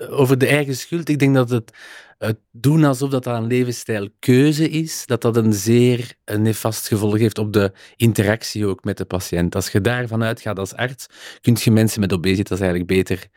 over 0.10 0.38
de 0.38 0.48
eigen 0.48 0.76
schuld, 0.76 1.10
ik 1.10 1.20
denk 1.20 1.36
dat 1.36 1.50
het, 1.50 1.72
het 2.18 2.40
doen 2.52 2.84
alsof 2.84 3.10
dat, 3.10 3.24
dat 3.24 3.36
een 3.36 3.48
levensstijlkeuze 3.48 4.70
is, 4.70 5.06
dat 5.06 5.22
dat 5.22 5.38
een 5.38 5.54
zeer 5.54 6.16
nefast 6.26 6.88
gevolg 6.88 7.18
heeft 7.18 7.38
op 7.38 7.54
de 7.54 7.72
interactie 7.96 8.66
ook 8.66 8.84
met 8.84 8.98
de 8.98 9.06
patiënt. 9.06 9.56
Als 9.56 9.72
je 9.72 9.82
daarvan 9.82 10.24
uitgaat 10.24 10.60
als 10.60 10.74
arts, 10.74 11.08
kun 11.42 11.58
je 11.60 11.72
mensen 11.72 12.00
met 12.00 12.14
obesitas 12.14 12.60
eigenlijk 12.60 12.90
beter 12.90 13.28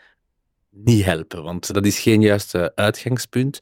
niet 0.73 1.05
helpen, 1.05 1.43
want 1.43 1.75
dat 1.75 1.87
is 1.87 1.99
geen 1.99 2.21
juiste 2.21 2.73
uitgangspunt. 2.75 3.59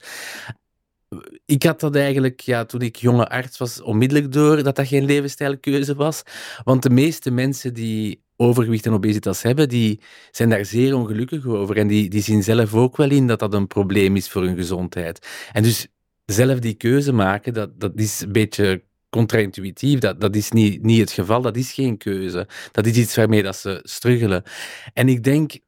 Ik 1.45 1.63
had 1.63 1.81
dat 1.81 1.97
eigenlijk, 1.97 2.41
ja, 2.41 2.65
toen 2.65 2.81
ik 2.81 2.97
jonge 2.97 3.29
arts 3.29 3.59
was, 3.59 3.81
onmiddellijk 3.83 4.33
door 4.33 4.63
dat 4.63 4.77
dat 4.77 4.87
geen 4.87 5.05
levensstijlkeuze 5.05 5.95
was. 5.95 6.23
Want 6.65 6.83
de 6.83 6.91
meeste 6.91 7.31
mensen 7.31 7.75
die 7.75 8.23
overgewicht 8.37 8.87
en 8.87 8.93
obesitas 8.93 9.43
hebben, 9.43 9.69
die 9.69 10.01
zijn 10.31 10.49
daar 10.49 10.65
zeer 10.65 10.95
ongelukkig 10.97 11.47
over. 11.47 11.77
En 11.77 11.87
die, 11.87 12.11
die 12.11 12.23
zien 12.23 12.43
zelf 12.43 12.75
ook 12.75 12.97
wel 12.97 13.11
in 13.11 13.27
dat 13.27 13.39
dat 13.39 13.55
een 13.55 13.67
probleem 13.67 14.17
is 14.17 14.29
voor 14.29 14.43
hun 14.43 14.57
gezondheid. 14.57 15.27
En 15.53 15.63
dus 15.63 15.87
zelf 16.25 16.59
die 16.59 16.75
keuze 16.75 17.13
maken, 17.13 17.55
dat, 17.55 17.81
dat 17.81 17.93
is 17.95 18.21
een 18.21 18.33
beetje 18.33 18.83
contra-intuïtief. 19.09 19.99
Dat, 19.99 20.21
dat 20.21 20.37
is 20.37 20.51
niet, 20.51 20.83
niet 20.83 21.01
het 21.01 21.13
geval, 21.13 21.43
dat 21.43 21.57
is 21.57 21.73
geen 21.73 21.97
keuze. 21.97 22.49
Dat 22.73 22.87
is 22.87 22.97
iets 22.97 23.17
waarmee 23.17 23.43
dat 23.43 23.57
ze 23.57 23.81
struggelen. 23.83 24.43
En 24.93 25.09
ik 25.09 25.25
denk 25.25 25.59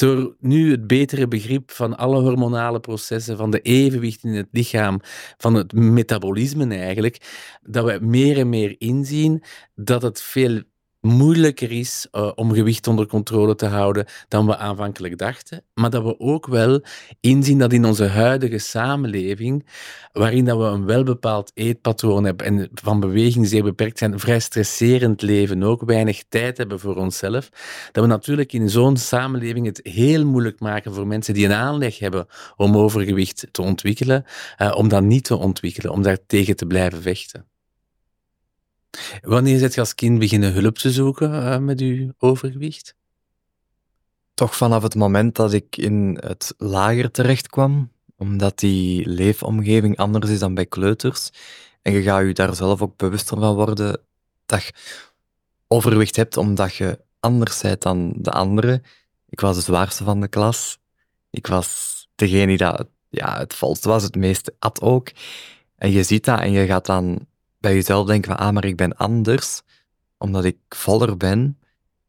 door 0.00 0.36
nu 0.38 0.70
het 0.70 0.86
betere 0.86 1.28
begrip 1.28 1.70
van 1.70 1.96
alle 1.96 2.20
hormonale 2.20 2.80
processen, 2.80 3.36
van 3.36 3.50
de 3.50 3.60
evenwicht 3.60 4.24
in 4.24 4.34
het 4.34 4.48
lichaam, 4.50 5.00
van 5.36 5.54
het 5.54 5.72
metabolisme 5.72 6.74
eigenlijk, 6.74 7.16
dat 7.62 7.84
we 7.84 7.98
meer 8.06 8.38
en 8.38 8.48
meer 8.48 8.74
inzien 8.78 9.42
dat 9.74 10.02
het 10.02 10.22
veel 10.22 10.62
moeilijker 11.00 11.72
is 11.72 12.06
uh, 12.12 12.32
om 12.34 12.52
gewicht 12.52 12.86
onder 12.86 13.06
controle 13.06 13.54
te 13.54 13.66
houden 13.66 14.06
dan 14.28 14.46
we 14.46 14.56
aanvankelijk 14.56 15.18
dachten. 15.18 15.64
Maar 15.74 15.90
dat 15.90 16.02
we 16.02 16.18
ook 16.18 16.46
wel 16.46 16.82
inzien 17.20 17.58
dat 17.58 17.72
in 17.72 17.84
onze 17.84 18.06
huidige 18.06 18.58
samenleving, 18.58 19.66
waarin 20.12 20.44
dat 20.44 20.58
we 20.58 20.64
een 20.64 20.84
welbepaald 20.84 21.50
eetpatroon 21.54 22.24
hebben 22.24 22.46
en 22.46 22.70
van 22.74 23.00
beweging 23.00 23.46
zeer 23.46 23.62
beperkt 23.62 23.98
zijn, 23.98 24.18
vrij 24.18 24.40
stresserend 24.40 25.22
leven, 25.22 25.62
ook 25.62 25.82
weinig 25.84 26.22
tijd 26.28 26.58
hebben 26.58 26.80
voor 26.80 26.96
onszelf, 26.96 27.48
dat 27.92 28.04
we 28.04 28.10
natuurlijk 28.10 28.52
in 28.52 28.70
zo'n 28.70 28.96
samenleving 28.96 29.66
het 29.66 29.80
heel 29.82 30.26
moeilijk 30.26 30.60
maken 30.60 30.94
voor 30.94 31.06
mensen 31.06 31.34
die 31.34 31.44
een 31.44 31.52
aanleg 31.52 31.98
hebben 31.98 32.26
om 32.56 32.76
overgewicht 32.76 33.46
te 33.50 33.62
ontwikkelen, 33.62 34.24
uh, 34.58 34.74
om 34.76 34.88
dat 34.88 35.02
niet 35.02 35.24
te 35.24 35.36
ontwikkelen, 35.36 35.92
om 35.92 36.02
daar 36.02 36.18
tegen 36.26 36.56
te 36.56 36.66
blijven 36.66 37.02
vechten. 37.02 37.48
Wanneer 39.20 39.58
zit 39.58 39.74
je 39.74 39.80
als 39.80 39.94
kind 39.94 40.18
beginnen 40.18 40.52
hulp 40.52 40.78
te 40.78 40.92
zoeken 40.92 41.30
uh, 41.30 41.58
met 41.58 41.80
je 41.80 42.14
overgewicht? 42.18 42.94
Toch 44.34 44.56
vanaf 44.56 44.82
het 44.82 44.94
moment 44.94 45.36
dat 45.36 45.52
ik 45.52 45.76
in 45.76 46.18
het 46.20 46.54
lager 46.58 47.10
terecht 47.10 47.48
kwam, 47.48 47.92
omdat 48.16 48.58
die 48.58 49.08
leefomgeving 49.08 49.96
anders 49.96 50.30
is 50.30 50.38
dan 50.38 50.54
bij 50.54 50.66
kleuters. 50.66 51.30
En 51.82 51.92
je 51.92 52.02
gaat 52.02 52.26
je 52.26 52.34
daar 52.34 52.54
zelf 52.54 52.82
ook 52.82 52.96
bewuster 52.96 53.38
van 53.40 53.54
worden 53.54 54.00
dat 54.46 54.62
je 54.62 54.72
overgewicht 55.66 56.16
hebt 56.16 56.36
omdat 56.36 56.74
je 56.74 56.98
anders 57.20 57.60
bent 57.60 57.82
dan 57.82 58.12
de 58.16 58.30
anderen. 58.30 58.82
Ik 59.28 59.40
was 59.40 59.56
de 59.56 59.62
zwaarste 59.62 60.04
van 60.04 60.20
de 60.20 60.28
klas. 60.28 60.78
Ik 61.30 61.46
was 61.46 62.08
degene 62.14 62.46
die 62.46 62.56
dat, 62.56 62.86
ja, 63.08 63.38
het 63.38 63.54
volste 63.54 63.88
was, 63.88 64.02
het 64.02 64.14
meeste 64.14 64.54
at 64.58 64.80
ook. 64.80 65.10
En 65.76 65.90
je 65.90 66.02
ziet 66.02 66.24
dat 66.24 66.40
en 66.40 66.52
je 66.52 66.66
gaat 66.66 66.86
dan 66.86 67.26
bij 67.60 67.74
jezelf 67.74 68.06
denken 68.06 68.30
van, 68.30 68.46
ah, 68.46 68.52
maar 68.52 68.64
ik 68.64 68.76
ben 68.76 68.96
anders, 68.96 69.62
omdat 70.18 70.44
ik 70.44 70.56
voller 70.68 71.16
ben. 71.16 71.58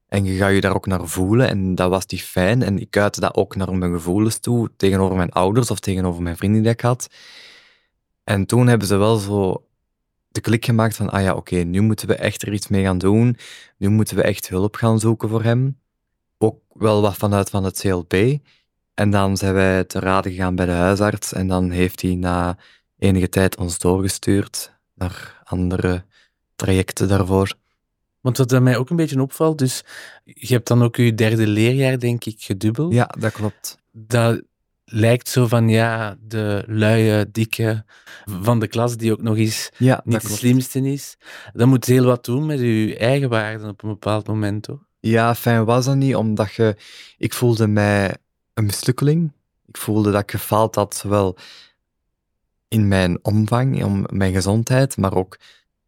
En 0.07 0.25
je 0.25 0.37
gaat 0.37 0.53
je 0.53 0.61
daar 0.61 0.75
ook 0.75 0.85
naar 0.85 1.07
voelen 1.07 1.49
en 1.49 1.75
dat 1.75 1.89
was 1.89 2.05
niet 2.05 2.23
fijn. 2.23 2.61
En 2.63 2.79
ik 2.79 2.97
uitte 2.97 3.19
dat 3.19 3.35
ook 3.35 3.55
naar 3.55 3.73
mijn 3.73 3.91
gevoelens 3.91 4.39
toe, 4.39 4.69
tegenover 4.77 5.15
mijn 5.15 5.31
ouders 5.31 5.71
of 5.71 5.79
tegenover 5.79 6.21
mijn 6.21 6.37
vrienden 6.37 6.61
die 6.61 6.71
ik 6.71 6.81
had. 6.81 7.07
En 8.23 8.45
toen 8.45 8.67
hebben 8.67 8.87
ze 8.87 8.95
wel 8.95 9.15
zo 9.17 9.65
de 10.27 10.41
klik 10.41 10.65
gemaakt 10.65 10.95
van, 10.95 11.09
ah 11.09 11.21
ja, 11.21 11.33
oké, 11.33 11.55
nu 11.55 11.81
moeten 11.81 12.07
we 12.07 12.15
echt 12.15 12.41
er 12.41 12.53
iets 12.53 12.67
mee 12.67 12.83
gaan 12.83 12.97
doen. 12.97 13.37
Nu 13.77 13.89
moeten 13.89 14.15
we 14.15 14.21
echt 14.21 14.49
hulp 14.49 14.75
gaan 14.75 14.99
zoeken 14.99 15.29
voor 15.29 15.43
hem. 15.43 15.79
Ook 16.37 16.59
wel 16.73 17.01
wat 17.01 17.15
vanuit 17.15 17.49
van 17.49 17.63
het 17.63 17.79
CLP. 17.79 18.13
En 18.93 19.09
dan 19.09 19.37
zijn 19.37 19.53
wij 19.53 19.83
te 19.83 19.99
raden 19.99 20.31
gegaan 20.31 20.55
bij 20.55 20.65
de 20.65 20.71
huisarts 20.71 21.33
en 21.33 21.47
dan 21.47 21.69
heeft 21.69 22.01
hij 22.01 22.15
na 22.15 22.57
enige 22.97 23.29
tijd 23.29 23.57
ons 23.57 23.79
doorgestuurd 23.79 24.79
naar 24.93 25.40
andere 25.51 26.05
trajecten 26.55 27.07
daarvoor. 27.07 27.53
Want 28.21 28.37
wat 28.37 28.61
mij 28.61 28.77
ook 28.77 28.89
een 28.89 28.95
beetje 28.95 29.21
opvalt, 29.21 29.57
dus 29.57 29.83
je 30.23 30.53
hebt 30.53 30.67
dan 30.67 30.83
ook 30.83 30.95
je 30.95 31.13
derde 31.13 31.47
leerjaar, 31.47 31.99
denk 31.99 32.25
ik, 32.25 32.41
gedubbeld. 32.41 32.93
Ja, 32.93 33.09
dat 33.19 33.31
klopt. 33.31 33.77
Dat 33.91 34.41
lijkt 34.85 35.29
zo 35.29 35.47
van, 35.47 35.69
ja, 35.69 36.17
de 36.21 36.63
luie, 36.67 37.31
dikke 37.31 37.85
van 38.25 38.59
de 38.59 38.67
klas, 38.67 38.97
die 38.97 39.11
ook 39.11 39.21
nog 39.21 39.37
eens 39.37 39.69
ja, 39.77 40.01
niet 40.03 40.21
de 40.21 40.27
slimste 40.27 40.91
is. 40.91 41.17
Dat 41.53 41.67
moet 41.67 41.85
heel 41.85 42.05
wat 42.05 42.25
doen 42.25 42.45
met 42.45 42.59
je 42.59 42.97
eigen 42.97 43.29
waarden 43.29 43.69
op 43.69 43.83
een 43.83 43.89
bepaald 43.89 44.27
moment, 44.27 44.63
toch? 44.63 44.79
Ja, 44.99 45.35
fijn 45.35 45.65
was 45.65 45.85
dat 45.85 45.95
niet, 45.95 46.15
omdat 46.15 46.53
je... 46.53 46.75
Ik 47.17 47.33
voelde 47.33 47.67
mij 47.67 48.15
een 48.53 48.65
mislukkeling. 48.65 49.33
Ik 49.67 49.77
voelde 49.77 50.11
dat 50.11 50.21
ik 50.21 50.31
gefaald 50.31 50.75
had, 50.75 50.95
zowel 50.95 51.37
in 52.71 52.87
mijn 52.87 53.19
omvang, 53.21 53.79
in 53.79 54.05
mijn 54.09 54.33
gezondheid, 54.33 54.97
maar 54.97 55.13
ook 55.13 55.37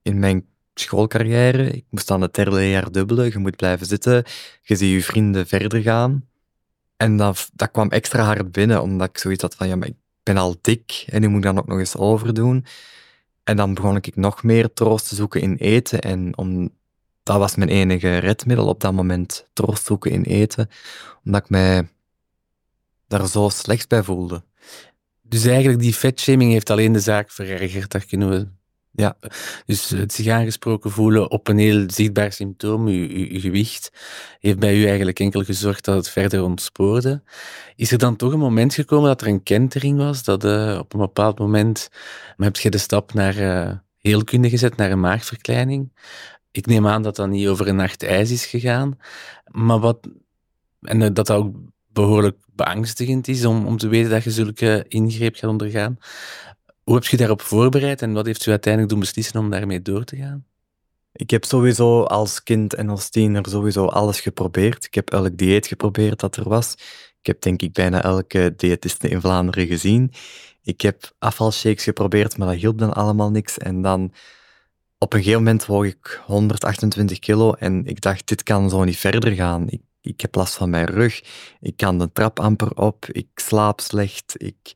in 0.02 0.20
mijn 0.20 0.46
schoolcarrière. 0.74 1.70
Ik 1.70 1.86
moest 1.90 2.08
dan 2.08 2.22
het 2.22 2.34
derde 2.34 2.70
jaar 2.70 2.92
dubbelen. 2.92 3.25
Je 3.32 3.38
moet 3.38 3.56
blijven 3.56 3.86
zitten. 3.86 4.24
Je 4.62 4.75
ziet 4.75 4.92
je 4.92 5.04
vrienden 5.04 5.48
verder 5.48 5.82
gaan. 5.82 6.28
En 6.98 7.18
dat, 7.18 7.50
dat 7.54 7.72
kwam 7.72 7.90
extra 7.90 8.24
hard 8.24 8.52
binnen, 8.52 8.82
omdat 8.82 9.10
ik 9.10 9.18
zoiets 9.18 9.42
had 9.42 9.56
van, 9.56 9.68
ja, 9.68 9.75
maar 9.75 9.88
ik 9.88 9.96
ben 10.24 10.38
al 10.38 10.56
dik 10.62 11.06
en 11.08 11.22
nu 11.22 11.28
moet 11.28 11.38
ik 11.38 11.44
dan 11.44 11.58
ook 11.58 11.68
nog 11.68 11.80
eens 11.80 11.96
overdoen. 11.96 12.66
En 13.44 13.58
dan 13.58 13.74
begon 13.74 13.96
ik 13.96 14.16
nog 14.16 14.44
meer 14.44 14.74
troost 14.74 15.08
te 15.08 15.16
zoeken 15.16 15.42
in 15.42 15.56
eten. 15.56 16.02
En 16.02 16.38
om, 16.38 16.70
dat 17.24 17.38
was 17.38 17.56
mijn 17.56 17.70
enige 17.70 18.18
redmiddel 18.18 18.68
op 18.68 18.82
dat 18.82 18.94
moment, 18.94 19.48
troost 19.54 19.86
zoeken 19.86 20.12
in 20.12 20.24
eten. 20.24 20.70
Omdat 21.25 21.44
ik 21.44 21.50
mij 21.50 21.88
daar 23.08 23.28
zo 23.28 23.50
slecht 23.50 23.90
bij 23.90 24.04
voelde. 24.04 24.44
Dus 25.34 25.46
eigenlijk 25.46 25.80
die 25.80 25.96
vetshaming 25.96 26.52
heeft 26.52 26.70
alleen 26.70 26.92
de 26.92 27.00
zaak 27.00 27.32
verergerd, 27.32 27.92
dat 27.92 28.06
kunnen 28.06 28.30
we... 28.30 28.48
Ja. 28.92 29.18
Dus 29.66 29.90
het 29.90 30.13
zich 30.13 30.28
aangesproken 30.28 30.92
voelen 30.92 31.32
op 31.32 31.48
een 31.48 31.58
heel 31.58 31.84
zichtbaar 31.88 32.32
symptoom, 32.32 32.88
uw, 32.88 33.40
gewicht, 33.40 33.92
heeft 34.40 34.60
bij 34.60 34.78
u 34.78 34.86
eigenlijk 34.88 35.20
enkel 35.20 35.44
gezorgd 35.44 35.86
dat 35.86 35.96
het 35.96 36.10
verder 36.10 36.44
ontspoorde. 36.44 37.24
Is 37.75 37.92
er 37.92 37.98
dan 37.98 38.16
toch 38.16 38.34
een 38.34 38.40
moment 38.40 38.74
gekomen 38.74 39.08
dat 39.08 39.22
er 39.22 39.28
een 39.28 39.44
kentering 39.44 39.98
was, 39.98 40.24
dat 40.24 40.46
uh, 40.46 40.78
op 40.80 40.94
een 40.94 41.00
bepaald 41.00 41.40
moment 41.40 41.90
heb 42.38 42.58
je 42.58 42.70
de 42.70 42.78
stap 42.78 43.13
naar 43.13 43.38
uh, 43.38 43.72
heelkunde 43.98 44.50
gezet, 44.50 44.75
naar 44.75 44.92
een 44.92 45.00
maagverkleining? 45.00 45.92
Ik 46.52 46.66
neem 46.66 46.88
aan 46.88 47.02
dat 47.02 47.16
dat 47.16 47.30
niet 47.30 47.48
over 47.48 47.68
een 47.68 47.75
nacht 47.75 48.04
ijs 48.04 48.32
is 48.32 48.46
gegaan, 48.46 48.98
maar 49.46 49.80
wat... 49.80 50.10
En 50.82 51.00
dat 51.00 51.16
dat 51.16 51.32
ook 51.32 51.56
behoorlijk 51.94 52.38
beangstigend 52.56 53.28
is 53.28 53.46
om, 53.46 53.66
om 53.66 53.78
te 53.78 53.88
weten 53.88 54.10
dat 54.10 54.24
je 54.24 54.32
zulke 54.32 54.86
ingreep 54.88 55.36
gaat 55.36 55.50
ondergaan. 55.50 55.98
Hoe 56.84 56.96
heb 56.96 57.06
je 57.06 57.18
daarop 57.18 57.42
voorbereid 57.42 58.02
en 58.02 58.14
wat 58.14 58.26
heeft 58.26 58.46
u 58.46 58.50
uiteindelijk 58.50 58.92
doen 58.94 59.02
beslissen 59.02 59.40
om 59.40 59.50
daarmee 59.50 59.82
door 59.82 60.04
te 60.04 60.16
gaan? 60.16 60.46
Ik 61.14 61.30
heb 61.30 61.46
sowieso 61.46 62.04
als 62.04 62.44
kind 62.44 62.74
en 62.74 62.90
als 62.90 63.10
tiener 63.10 63.50
sowieso 63.50 63.86
alles 63.86 64.20
geprobeerd. 64.20 64.86
Ik 64.86 64.94
heb 64.94 65.10
elk 65.10 65.38
dieet 65.38 65.68
geprobeerd 65.68 66.20
dat 66.20 66.36
er 66.36 66.50
was. 66.50 66.74
Ik 67.20 67.26
heb 67.26 67.42
denk 67.42 67.62
ik 67.62 67.74
bijna 67.74 68.02
elke 68.04 68.54
diëtiste 68.58 69.10
in 69.10 69.22
Vlaanderen 69.22 69.68
gezien. 69.68 70.12
Ik 70.64 70.82
heb 70.82 71.12
afvalshakes 71.20 71.84
geprobeerd, 71.84 72.38
maar 72.38 72.48
dat 72.48 72.58
hielp 72.58 72.78
dan 72.78 72.94
allemaal 72.94 73.32
niks. 73.32 73.58
En 73.58 73.82
dan 73.82 74.14
op 74.98 75.14
een 75.14 75.20
gegeven 75.20 75.44
moment 75.44 75.66
woog 75.66 75.86
ik 75.86 76.22
128 76.26 77.20
kilo 77.20 77.54
en 77.54 77.86
ik 77.86 78.02
dacht, 78.02 78.28
dit 78.28 78.44
kan 78.44 78.70
zo 78.70 78.84
niet 78.84 78.98
verder 78.98 79.32
gaan. 79.32 79.68
Ik 80.03 80.22
heb 80.22 80.36
last 80.36 80.53
van 80.53 80.69
mijn 80.69 80.86
rug, 80.86 81.24
ik 81.60 81.77
kan 81.77 82.00
de 82.00 82.12
trap 82.12 82.39
amper 82.39 82.77
op, 82.77 83.05
ik 83.05 83.27
slaap 83.36 83.81
slecht, 83.81 84.33
ik 84.38 84.75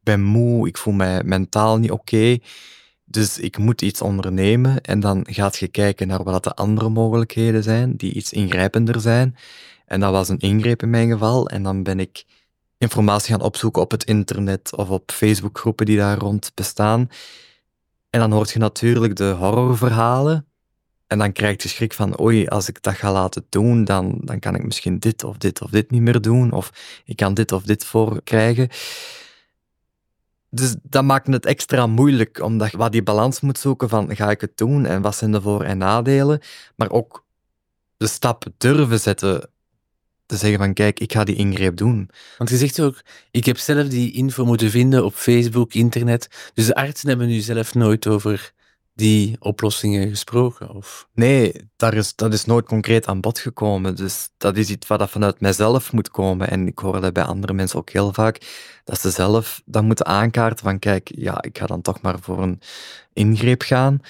ben 0.00 0.22
moe, 0.22 0.68
ik 0.68 0.76
voel 0.76 0.94
mij 0.94 1.22
mentaal 1.24 1.78
niet 1.78 1.90
oké. 1.90 2.38
Dus 3.04 3.38
ik 3.38 3.58
moet 3.58 3.82
iets 3.82 4.00
ondernemen 4.00 4.80
en 4.80 5.00
dan 5.00 5.26
gaat 5.30 5.56
je 5.56 5.68
kijken 5.68 6.06
naar 6.06 6.22
wat 6.22 6.44
de 6.44 6.54
andere 6.54 6.88
mogelijkheden 6.88 7.62
zijn, 7.62 7.96
die 7.96 8.12
iets 8.12 8.32
ingrijpender 8.32 9.00
zijn. 9.00 9.36
En 9.86 10.00
dat 10.00 10.12
was 10.12 10.28
een 10.28 10.38
ingreep 10.38 10.82
in 10.82 10.90
mijn 10.90 11.10
geval. 11.10 11.48
En 11.48 11.62
dan 11.62 11.82
ben 11.82 12.00
ik 12.00 12.24
informatie 12.78 13.34
gaan 13.34 13.42
opzoeken 13.42 13.82
op 13.82 13.90
het 13.90 14.04
internet 14.04 14.76
of 14.76 14.90
op 14.90 15.12
Facebookgroepen 15.12 15.86
die 15.86 15.96
daar 15.96 16.18
rond 16.18 16.50
bestaan. 16.54 17.08
En 18.10 18.20
dan 18.20 18.32
hoort 18.32 18.50
je 18.50 18.58
natuurlijk 18.58 19.16
de 19.16 19.30
horrorverhalen. 19.30 20.47
En 21.08 21.18
dan 21.18 21.32
krijg 21.32 21.62
je 21.62 21.68
schrik 21.68 21.92
van, 21.92 22.20
oei, 22.20 22.46
als 22.46 22.68
ik 22.68 22.82
dat 22.82 22.94
ga 22.94 23.12
laten 23.12 23.46
doen, 23.48 23.84
dan, 23.84 24.18
dan 24.20 24.38
kan 24.38 24.54
ik 24.54 24.64
misschien 24.64 24.98
dit 24.98 25.24
of 25.24 25.36
dit 25.36 25.62
of 25.62 25.70
dit 25.70 25.90
niet 25.90 26.02
meer 26.02 26.20
doen. 26.20 26.52
Of 26.52 26.72
ik 27.04 27.16
kan 27.16 27.34
dit 27.34 27.52
of 27.52 27.62
dit 27.62 27.84
voor 27.84 28.22
krijgen. 28.24 28.68
Dus 30.50 30.74
dat 30.82 31.04
maakt 31.04 31.26
het 31.26 31.46
extra 31.46 31.86
moeilijk, 31.86 32.42
omdat 32.42 32.70
je 32.70 32.76
wat 32.76 32.92
die 32.92 33.02
balans 33.02 33.40
moet 33.40 33.58
zoeken 33.58 33.88
van, 33.88 34.16
ga 34.16 34.30
ik 34.30 34.40
het 34.40 34.56
doen 34.56 34.86
en 34.86 35.02
wat 35.02 35.16
zijn 35.16 35.32
de 35.32 35.40
voor- 35.40 35.64
en 35.64 35.78
nadelen? 35.78 36.40
Maar 36.76 36.90
ook 36.90 37.24
de 37.96 38.06
stap 38.06 38.44
durven 38.58 39.00
zetten 39.00 39.50
te 40.26 40.36
zeggen 40.36 40.58
van 40.58 40.72
kijk, 40.74 41.00
ik 41.00 41.12
ga 41.12 41.24
die 41.24 41.36
ingreep 41.36 41.76
doen. 41.76 42.10
Want 42.38 42.50
je 42.50 42.56
zegt 42.56 42.80
ook, 42.80 43.02
ik 43.30 43.44
heb 43.44 43.58
zelf 43.58 43.88
die 43.88 44.12
info 44.12 44.44
moeten 44.44 44.70
vinden 44.70 45.04
op 45.04 45.14
Facebook, 45.14 45.74
internet. 45.74 46.50
Dus 46.54 46.66
de 46.66 46.74
artsen 46.74 47.08
hebben 47.08 47.26
nu 47.26 47.40
zelf 47.40 47.74
nooit 47.74 48.06
over 48.06 48.52
die 48.98 49.36
oplossingen 49.38 50.08
gesproken? 50.08 50.70
Of? 50.74 51.08
Nee, 51.12 51.70
daar 51.76 51.94
is, 51.94 52.14
dat 52.14 52.32
is 52.32 52.44
nooit 52.44 52.66
concreet 52.66 53.06
aan 53.06 53.20
bod 53.20 53.38
gekomen. 53.38 53.96
Dus 53.96 54.30
dat 54.36 54.56
is 54.56 54.70
iets 54.70 54.86
wat 54.86 55.10
vanuit 55.10 55.40
mijzelf 55.40 55.92
moet 55.92 56.10
komen. 56.10 56.50
En 56.50 56.66
ik 56.66 56.78
hoor 56.78 57.00
dat 57.00 57.12
bij 57.12 57.22
andere 57.22 57.52
mensen 57.52 57.78
ook 57.78 57.90
heel 57.90 58.12
vaak, 58.12 58.40
dat 58.84 59.00
ze 59.00 59.10
zelf 59.10 59.62
dan 59.64 59.84
moeten 59.84 60.06
aankaarten 60.06 60.64
van 60.64 60.78
kijk, 60.78 61.10
ja, 61.14 61.42
ik 61.42 61.58
ga 61.58 61.66
dan 61.66 61.82
toch 61.82 62.00
maar 62.00 62.18
voor 62.20 62.42
een 62.42 62.60
ingreep 63.12 63.62
gaan. 63.62 64.00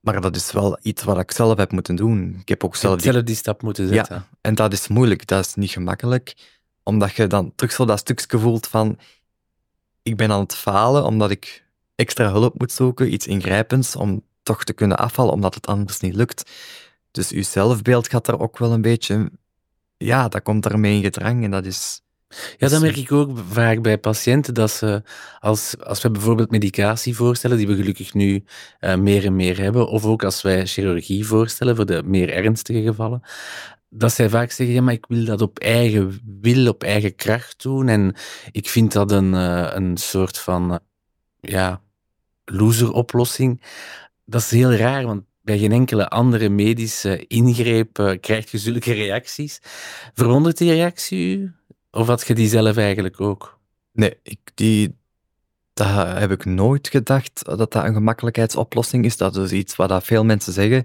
Maar 0.00 0.20
dat 0.20 0.36
is 0.36 0.52
wel 0.52 0.78
iets 0.82 1.02
wat 1.02 1.18
ik 1.18 1.30
zelf 1.30 1.58
heb 1.58 1.72
moeten 1.72 1.96
doen. 1.96 2.36
Ik 2.40 2.48
heb 2.48 2.64
ook 2.64 2.76
zelf, 2.76 3.00
die... 3.00 3.22
die 3.22 3.36
stap 3.36 3.62
moeten 3.62 3.88
zetten. 3.88 4.16
Ja, 4.16 4.26
en 4.40 4.54
dat 4.54 4.72
is 4.72 4.88
moeilijk. 4.88 5.26
Dat 5.26 5.46
is 5.46 5.54
niet 5.54 5.70
gemakkelijk. 5.70 6.34
Omdat 6.82 7.12
je 7.12 7.26
dan 7.26 7.52
terug 7.54 7.72
zo 7.72 7.84
dat 7.84 7.98
stukje 7.98 8.38
voelt 8.38 8.66
van... 8.66 8.98
Ik 10.02 10.16
ben 10.16 10.30
aan 10.30 10.40
het 10.40 10.54
falen 10.54 11.04
omdat 11.04 11.30
ik 11.30 11.68
extra 12.00 12.30
hulp 12.30 12.58
moet 12.58 12.72
zoeken, 12.72 13.12
iets 13.12 13.26
ingrijpends, 13.26 13.96
om 13.96 14.24
toch 14.42 14.64
te 14.64 14.72
kunnen 14.72 14.98
afvallen, 14.98 15.32
omdat 15.32 15.54
het 15.54 15.66
anders 15.66 16.00
niet 16.00 16.14
lukt. 16.14 16.50
Dus 17.10 17.30
uw 17.30 17.42
zelfbeeld 17.42 18.08
gaat 18.08 18.26
daar 18.26 18.40
ook 18.40 18.58
wel 18.58 18.72
een 18.72 18.82
beetje... 18.82 19.30
Ja, 19.96 20.28
dat 20.28 20.42
komt 20.42 20.62
daarmee 20.62 20.96
in 20.96 21.02
gedrang 21.02 21.44
en 21.44 21.50
dat 21.50 21.66
is 21.66 22.02
ja, 22.58 22.68
dat 22.68 22.80
merk 22.80 22.96
ik 22.96 23.12
ook 23.12 23.38
vaak 23.48 23.82
bij 23.82 23.98
patiënten, 23.98 24.54
dat 24.54 24.70
ze, 24.70 25.02
als, 25.38 25.78
als 25.78 26.02
we 26.02 26.10
bijvoorbeeld 26.10 26.50
medicatie 26.50 27.16
voorstellen, 27.16 27.56
die 27.56 27.66
we 27.66 27.76
gelukkig 27.76 28.14
nu 28.14 28.44
uh, 28.80 28.94
meer 28.94 29.24
en 29.24 29.36
meer 29.36 29.58
hebben, 29.58 29.88
of 29.88 30.04
ook 30.04 30.24
als 30.24 30.42
wij 30.42 30.66
chirurgie 30.66 31.26
voorstellen 31.26 31.76
voor 31.76 31.86
de 31.86 32.02
meer 32.04 32.32
ernstige 32.32 32.82
gevallen, 32.82 33.22
dat 33.88 34.12
zij 34.12 34.28
vaak 34.28 34.50
zeggen, 34.50 34.74
ja, 34.74 34.82
maar 34.82 34.94
ik 34.94 35.04
wil 35.08 35.24
dat 35.24 35.40
op 35.40 35.58
eigen 35.58 36.20
wil, 36.40 36.68
op 36.68 36.82
eigen 36.82 37.14
kracht 37.14 37.62
doen, 37.62 37.88
en 37.88 38.14
ik 38.50 38.68
vind 38.68 38.92
dat 38.92 39.10
een, 39.10 39.32
uh, 39.32 39.70
een 39.72 39.96
soort 39.96 40.38
van, 40.38 40.72
uh, 40.72 40.76
ja, 41.40 41.82
loser-oplossing. 42.50 43.62
Dat 44.24 44.40
is 44.40 44.50
heel 44.50 44.72
raar, 44.72 45.04
want 45.04 45.22
bij 45.42 45.58
geen 45.58 45.72
enkele 45.72 46.08
andere 46.08 46.48
medische 46.48 47.26
ingreep 47.26 48.18
krijg 48.20 48.50
je 48.50 48.58
zulke 48.58 48.92
reacties. 48.92 49.60
Verwondert 50.14 50.58
die 50.58 50.72
reactie 50.72 51.38
u? 51.38 51.52
Of 51.90 52.06
had 52.06 52.26
je 52.26 52.34
die 52.34 52.48
zelf 52.48 52.76
eigenlijk 52.76 53.20
ook? 53.20 53.58
Nee, 53.92 54.18
ik, 54.22 54.38
die, 54.54 54.96
dat 55.72 56.18
heb 56.18 56.30
ik 56.30 56.44
nooit 56.44 56.88
gedacht 56.88 57.44
dat 57.44 57.58
dat 57.58 57.74
een 57.74 57.94
gemakkelijkheidsoplossing 57.94 59.04
is. 59.04 59.16
Dat 59.16 59.36
is 59.36 59.52
iets 59.52 59.76
wat 59.76 60.04
veel 60.04 60.24
mensen 60.24 60.52
zeggen. 60.52 60.84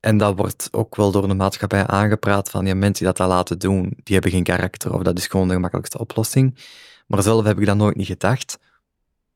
En 0.00 0.16
dat 0.16 0.36
wordt 0.36 0.68
ook 0.70 0.96
wel 0.96 1.10
door 1.10 1.28
de 1.28 1.34
maatschappij 1.34 1.86
aangepraat 1.86 2.50
van 2.50 2.66
ja, 2.66 2.74
mensen 2.74 3.04
die 3.04 3.14
dat, 3.14 3.28
laten 3.28 3.58
doen, 3.58 3.92
die 4.02 4.14
hebben 4.14 4.30
geen 4.30 4.42
karakter 4.42 4.94
of 4.94 5.02
dat 5.02 5.18
is 5.18 5.26
gewoon 5.26 5.48
de 5.48 5.54
gemakkelijkste 5.54 5.98
oplossing. 5.98 6.58
Maar 7.06 7.22
zelf 7.22 7.44
heb 7.44 7.58
ik 7.60 7.66
dat 7.66 7.76
nooit 7.76 7.96
niet 7.96 8.06
gedacht. 8.06 8.58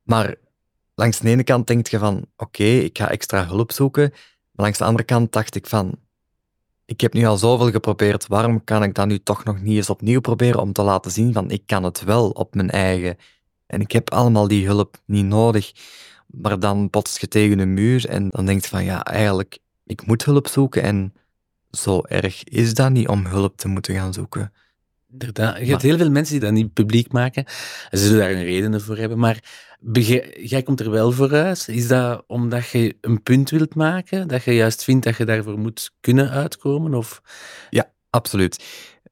Maar 0.03 0.35
langs 0.95 1.19
de 1.19 1.29
ene 1.29 1.45
kant 1.45 1.67
denk 1.67 1.87
je 1.87 1.99
van 1.99 2.27
oké, 2.37 2.65
ik 2.65 2.99
ga 2.99 3.11
extra 3.11 3.47
hulp 3.47 3.73
zoeken. 3.73 4.11
Maar 4.11 4.65
langs 4.65 4.79
de 4.79 4.85
andere 4.85 5.05
kant 5.05 5.33
dacht 5.33 5.55
ik 5.55 5.67
van 5.67 5.99
ik 6.87 7.01
heb 7.01 7.13
nu 7.13 7.25
al 7.25 7.37
zoveel 7.37 7.71
geprobeerd, 7.71 8.27
waarom 8.27 8.65
kan 8.65 8.83
ik 8.83 8.95
dat 8.95 9.07
nu 9.07 9.19
toch 9.19 9.45
nog 9.45 9.61
niet 9.61 9.77
eens 9.77 9.91
opnieuw 9.91 10.21
proberen 10.21 10.61
om 10.61 10.73
te 10.73 10.83
laten 10.83 11.11
zien 11.11 11.33
van 11.33 11.51
ik 11.51 11.63
kan 11.67 11.83
het 11.85 12.05
wel 12.05 12.31
op 12.31 12.55
mijn 12.55 12.71
eigen. 12.71 13.17
En 13.67 13.81
ik 13.81 13.93
heb 13.93 14.11
allemaal 14.11 14.49
die 14.49 14.67
hulp 14.67 14.97
niet 15.07 15.25
nodig. 15.25 15.73
Maar 16.27 16.59
dan 16.59 16.91
botst 16.91 17.21
je 17.21 17.29
tegen 17.29 17.59
een 17.59 17.75
muur 17.75 18.09
en 18.09 18.29
dan 18.29 18.47
denk 18.47 18.63
je 18.63 18.69
van 18.69 18.85
ja, 18.85 19.05
eigenlijk, 19.05 19.59
ik 19.85 20.07
moet 20.07 20.25
hulp 20.25 20.49
zoeken 20.49 20.83
en 20.83 21.15
zo 21.71 22.03
erg 22.03 22.45
is 22.45 22.75
dat 22.75 22.91
niet 22.91 23.09
om 23.09 23.27
hulp 23.27 23.57
te 23.57 23.69
moeten 23.69 23.95
gaan 23.95 24.13
zoeken. 24.13 24.53
Inderdaad. 25.19 25.59
Je 25.59 25.65
hebt 25.65 25.83
heel 25.83 25.97
veel 25.97 26.11
mensen 26.11 26.33
die 26.33 26.45
dat 26.45 26.53
niet 26.53 26.73
publiek 26.73 27.13
maken. 27.13 27.45
En 27.91 27.99
ze 27.99 28.05
zullen 28.05 28.21
daar 28.21 28.31
een 28.31 28.45
redenen 28.45 28.81
voor 28.81 28.97
hebben. 28.97 29.19
Maar 29.19 29.43
jij 30.43 30.63
komt 30.63 30.81
er 30.81 30.91
wel 30.91 31.13
vooruit. 31.13 31.69
Is 31.69 31.89
dat 31.89 32.25
omdat 32.27 32.69
je 32.69 32.97
een 33.01 33.23
punt 33.23 33.51
wilt 33.51 33.75
maken? 33.75 34.29
Dat 34.29 34.45
je 34.45 34.55
juist 34.55 34.85
vindt 34.85 35.05
dat 35.05 35.17
je 35.17 35.25
daarvoor 35.25 35.59
moet 35.59 35.91
kunnen 36.01 36.31
uitkomen? 36.31 36.95
Of? 36.95 37.23
Ja, 37.71 37.93
absoluut. 38.11 38.65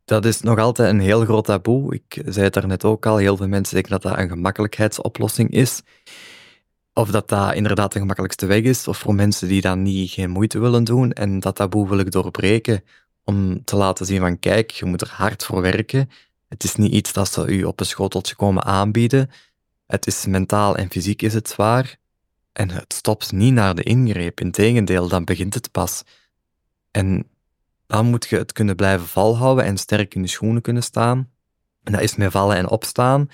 Dat 0.04 0.24
is 0.24 0.40
nog 0.40 0.58
altijd 0.58 0.90
een 0.90 1.00
heel 1.00 1.24
groot 1.24 1.44
taboe. 1.44 1.94
Ik 1.94 2.22
zei 2.26 2.44
het 2.44 2.54
daarnet 2.54 2.84
ook 2.84 3.06
al. 3.06 3.16
Heel 3.16 3.36
veel 3.36 3.48
mensen 3.48 3.74
denken 3.74 3.92
dat 3.92 4.02
dat 4.02 4.18
een 4.18 4.28
gemakkelijkheidsoplossing 4.28 5.50
is. 5.50 5.82
Of 6.92 7.10
dat 7.10 7.28
dat 7.28 7.54
inderdaad 7.54 7.92
de 7.92 7.98
gemakkelijkste 7.98 8.46
weg 8.46 8.62
is. 8.62 8.88
Of 8.88 8.98
voor 8.98 9.14
mensen 9.14 9.48
die 9.48 9.60
dan 9.60 9.82
niet 9.82 10.10
geen 10.10 10.30
moeite 10.30 10.58
willen 10.58 10.84
doen. 10.84 11.12
En 11.12 11.40
dat 11.40 11.56
taboe 11.56 11.88
wil 11.88 11.98
ik 11.98 12.10
doorbreken 12.10 12.82
om 13.24 13.64
te 13.64 13.76
laten 13.76 14.06
zien 14.06 14.20
van 14.20 14.38
kijk, 14.38 14.70
je 14.70 14.84
moet 14.84 15.00
er 15.00 15.10
hard 15.10 15.44
voor 15.44 15.60
werken. 15.60 16.10
Het 16.48 16.64
is 16.64 16.74
niet 16.74 16.92
iets 16.92 17.12
dat 17.12 17.32
ze 17.32 17.46
u 17.46 17.64
op 17.64 17.80
een 17.80 17.86
schoteltje 17.86 18.34
komen 18.34 18.64
aanbieden. 18.64 19.30
Het 19.86 20.06
is 20.06 20.26
mentaal 20.26 20.76
en 20.76 20.90
fysiek 20.90 21.22
is 21.22 21.34
het 21.34 21.48
zwaar. 21.48 21.96
En 22.52 22.70
het 22.70 22.92
stopt 22.92 23.32
niet 23.32 23.52
naar 23.52 23.74
de 23.74 23.82
ingreep. 23.82 24.40
Integendeel, 24.40 25.08
dan 25.08 25.24
begint 25.24 25.54
het 25.54 25.70
pas. 25.70 26.02
En 26.90 27.26
dan 27.86 28.06
moet 28.06 28.26
je 28.28 28.36
het 28.36 28.52
kunnen 28.52 28.76
blijven 28.76 29.06
volhouden 29.06 29.64
en 29.64 29.76
sterk 29.76 30.14
in 30.14 30.22
je 30.22 30.28
schoenen 30.28 30.62
kunnen 30.62 30.82
staan. 30.82 31.30
En 31.82 31.92
dat 31.92 32.02
is 32.02 32.16
met 32.16 32.30
vallen 32.30 32.56
en 32.56 32.68
opstaan. 32.68 33.28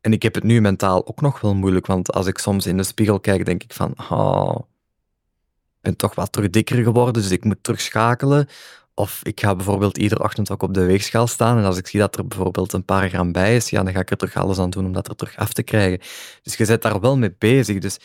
En 0.00 0.12
ik 0.12 0.22
heb 0.22 0.34
het 0.34 0.44
nu 0.44 0.60
mentaal 0.60 1.06
ook 1.06 1.20
nog 1.20 1.40
wel 1.40 1.54
moeilijk, 1.54 1.86
want 1.86 2.12
als 2.12 2.26
ik 2.26 2.38
soms 2.38 2.66
in 2.66 2.76
de 2.76 2.82
spiegel 2.82 3.20
kijk, 3.20 3.44
denk 3.44 3.62
ik 3.62 3.72
van, 3.72 3.94
oh, 4.10 4.56
ik 4.56 5.80
ben 5.80 5.96
toch 5.96 6.14
wat 6.14 6.32
terug 6.32 6.50
dikker 6.50 6.82
geworden, 6.82 7.22
dus 7.22 7.30
ik 7.30 7.44
moet 7.44 7.62
terugschakelen. 7.62 8.48
Of 9.00 9.20
ik 9.22 9.40
ga 9.40 9.54
bijvoorbeeld 9.54 9.98
iedere 9.98 10.22
ochtend 10.22 10.50
ook 10.50 10.62
op 10.62 10.74
de 10.74 10.84
weegschaal 10.84 11.26
staan 11.26 11.58
en 11.58 11.64
als 11.64 11.76
ik 11.76 11.86
zie 11.86 12.00
dat 12.00 12.16
er 12.16 12.26
bijvoorbeeld 12.26 12.72
een 12.72 12.84
paar 12.84 13.08
gram 13.08 13.32
bij 13.32 13.56
is, 13.56 13.70
ja, 13.70 13.82
dan 13.82 13.92
ga 13.92 14.00
ik 14.00 14.10
er 14.10 14.16
terug 14.16 14.36
alles 14.36 14.58
aan 14.58 14.70
doen 14.70 14.86
om 14.86 14.92
dat 14.92 15.08
er 15.08 15.16
terug 15.16 15.36
af 15.36 15.52
te 15.52 15.62
krijgen. 15.62 15.98
Dus 16.42 16.56
je 16.56 16.66
bent 16.66 16.82
daar 16.82 17.00
wel 17.00 17.18
mee 17.18 17.34
bezig. 17.38 17.78
Dus 17.78 17.98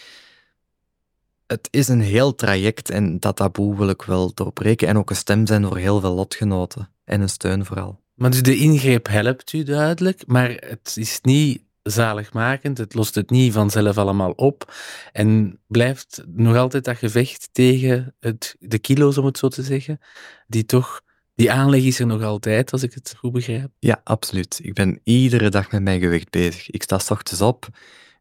het 1.47 1.67
is 1.71 1.88
een 1.88 2.01
heel 2.01 2.36
traject 2.36 2.89
en 2.89 3.19
dat 3.19 3.36
taboe 3.36 3.77
wil 3.77 3.89
ik 3.89 4.01
wel 4.01 4.34
doorbreken 4.34 4.88
en 4.88 4.97
ook 4.97 5.10
een 5.10 5.15
stem 5.15 5.47
zijn 5.47 5.65
voor 5.65 5.77
heel 5.77 5.99
veel 5.99 6.13
lotgenoten 6.13 6.89
en 7.03 7.21
een 7.21 7.29
steun 7.29 7.65
vooral. 7.65 7.99
Maar 8.13 8.29
dus 8.29 8.43
de 8.43 8.58
ingreep 8.58 9.08
helpt 9.08 9.53
u 9.53 9.63
duidelijk, 9.63 10.23
maar 10.27 10.49
het 10.49 10.95
is 10.99 11.19
niet 11.21 11.62
zaligmakend. 11.91 12.78
Het 12.78 12.93
lost 12.93 13.15
het 13.15 13.30
niet 13.30 13.54
vanzelf 13.54 13.98
allemaal 13.98 14.32
op. 14.32 14.74
En 15.12 15.60
blijft 15.67 16.24
nog 16.28 16.56
altijd 16.56 16.84
dat 16.84 16.98
gevecht 16.98 17.50
tegen 17.52 18.15
het, 18.19 18.56
de 18.60 18.80
kilo's, 18.80 19.17
om 19.17 19.26
het 19.26 19.38
zo 19.38 19.48
te 19.48 19.63
zeggen, 19.63 20.00
die 20.48 20.65
toch... 20.65 21.04
Die 21.36 21.52
aanleg 21.52 21.84
is 21.84 22.00
er 22.00 22.06
nog 22.06 22.24
altijd, 22.24 22.71
als 22.71 22.84
ik 22.84 22.93
het 22.93 23.15
goed 23.17 23.32
begrijp. 23.32 23.69
Ja, 23.80 24.02
absoluut. 24.04 24.60
Ik 24.63 24.74
ben 24.74 25.00
iedere 25.04 25.50
dag 25.50 25.71
met 25.71 25.82
mijn 25.82 26.00
gewicht 26.00 26.30
bezig. 26.30 26.69
Ik 26.69 26.84
sta 26.84 27.00
s 27.00 27.12
ochtends 27.12 27.41
op, 27.41 27.67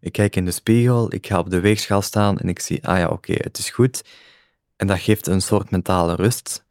ik 0.00 0.12
kijk 0.12 0.37
in 0.37 0.44
de 0.44 0.50
spiegel, 0.50 1.14
ik 1.14 1.27
ga 1.27 1.38
op 1.38 1.50
de 1.50 1.61
weegschaal 1.61 2.03
staan 2.03 2.38
en 2.38 2.48
ik 2.48 2.59
zie, 2.59 2.87
ah 2.87 2.98
ja, 2.98 3.09
oké, 3.09 3.33
het 3.33 3.59
is 3.59 3.70
goed. 3.70 4.03
En 4.77 4.87
dat 4.87 4.98
geeft 4.98 5.27
een 5.27 5.40
soort 5.40 5.70
mentale 5.70 6.14
rust. 6.14 6.64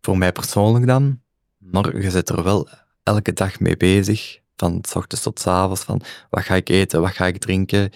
Voor 0.00 0.18
mij 0.18 0.32
persoonlijk 0.32 0.86
dan. 0.86 1.20
Maar 1.58 2.02
je 2.02 2.10
zit 2.10 2.28
er 2.28 2.42
wel 2.42 2.68
elke 3.02 3.32
dag 3.32 3.60
mee 3.60 3.76
bezig 3.76 4.40
van 4.58 4.84
s 4.88 4.94
ochtends 4.94 5.22
tot 5.22 5.40
s 5.40 5.46
avonds, 5.46 5.82
van 5.82 6.02
wat 6.30 6.42
ga 6.42 6.54
ik 6.54 6.68
eten, 6.68 7.00
wat 7.00 7.12
ga 7.12 7.26
ik 7.26 7.38
drinken. 7.38 7.90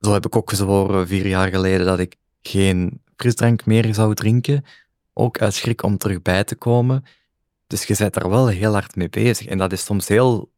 Zo 0.00 0.12
heb 0.12 0.26
ik 0.26 0.36
ook 0.36 0.50
gezworen 0.50 1.06
vier 1.06 1.26
jaar 1.26 1.48
geleden 1.48 1.86
dat 1.86 1.98
ik 1.98 2.16
geen 2.42 3.02
frisdrank 3.16 3.66
meer 3.66 3.94
zou 3.94 4.14
drinken. 4.14 4.64
Ook 5.12 5.40
uit 5.40 5.54
schrik 5.54 5.82
om 5.82 5.98
terug 5.98 6.22
bij 6.22 6.44
te 6.44 6.54
komen. 6.54 7.04
Dus 7.66 7.84
je 7.84 7.94
bent 7.98 8.14
daar 8.14 8.28
wel 8.28 8.48
heel 8.48 8.72
hard 8.72 8.96
mee 8.96 9.08
bezig. 9.08 9.46
En 9.46 9.58
dat 9.58 9.72
is 9.72 9.84
soms 9.84 10.08
heel 10.08 10.52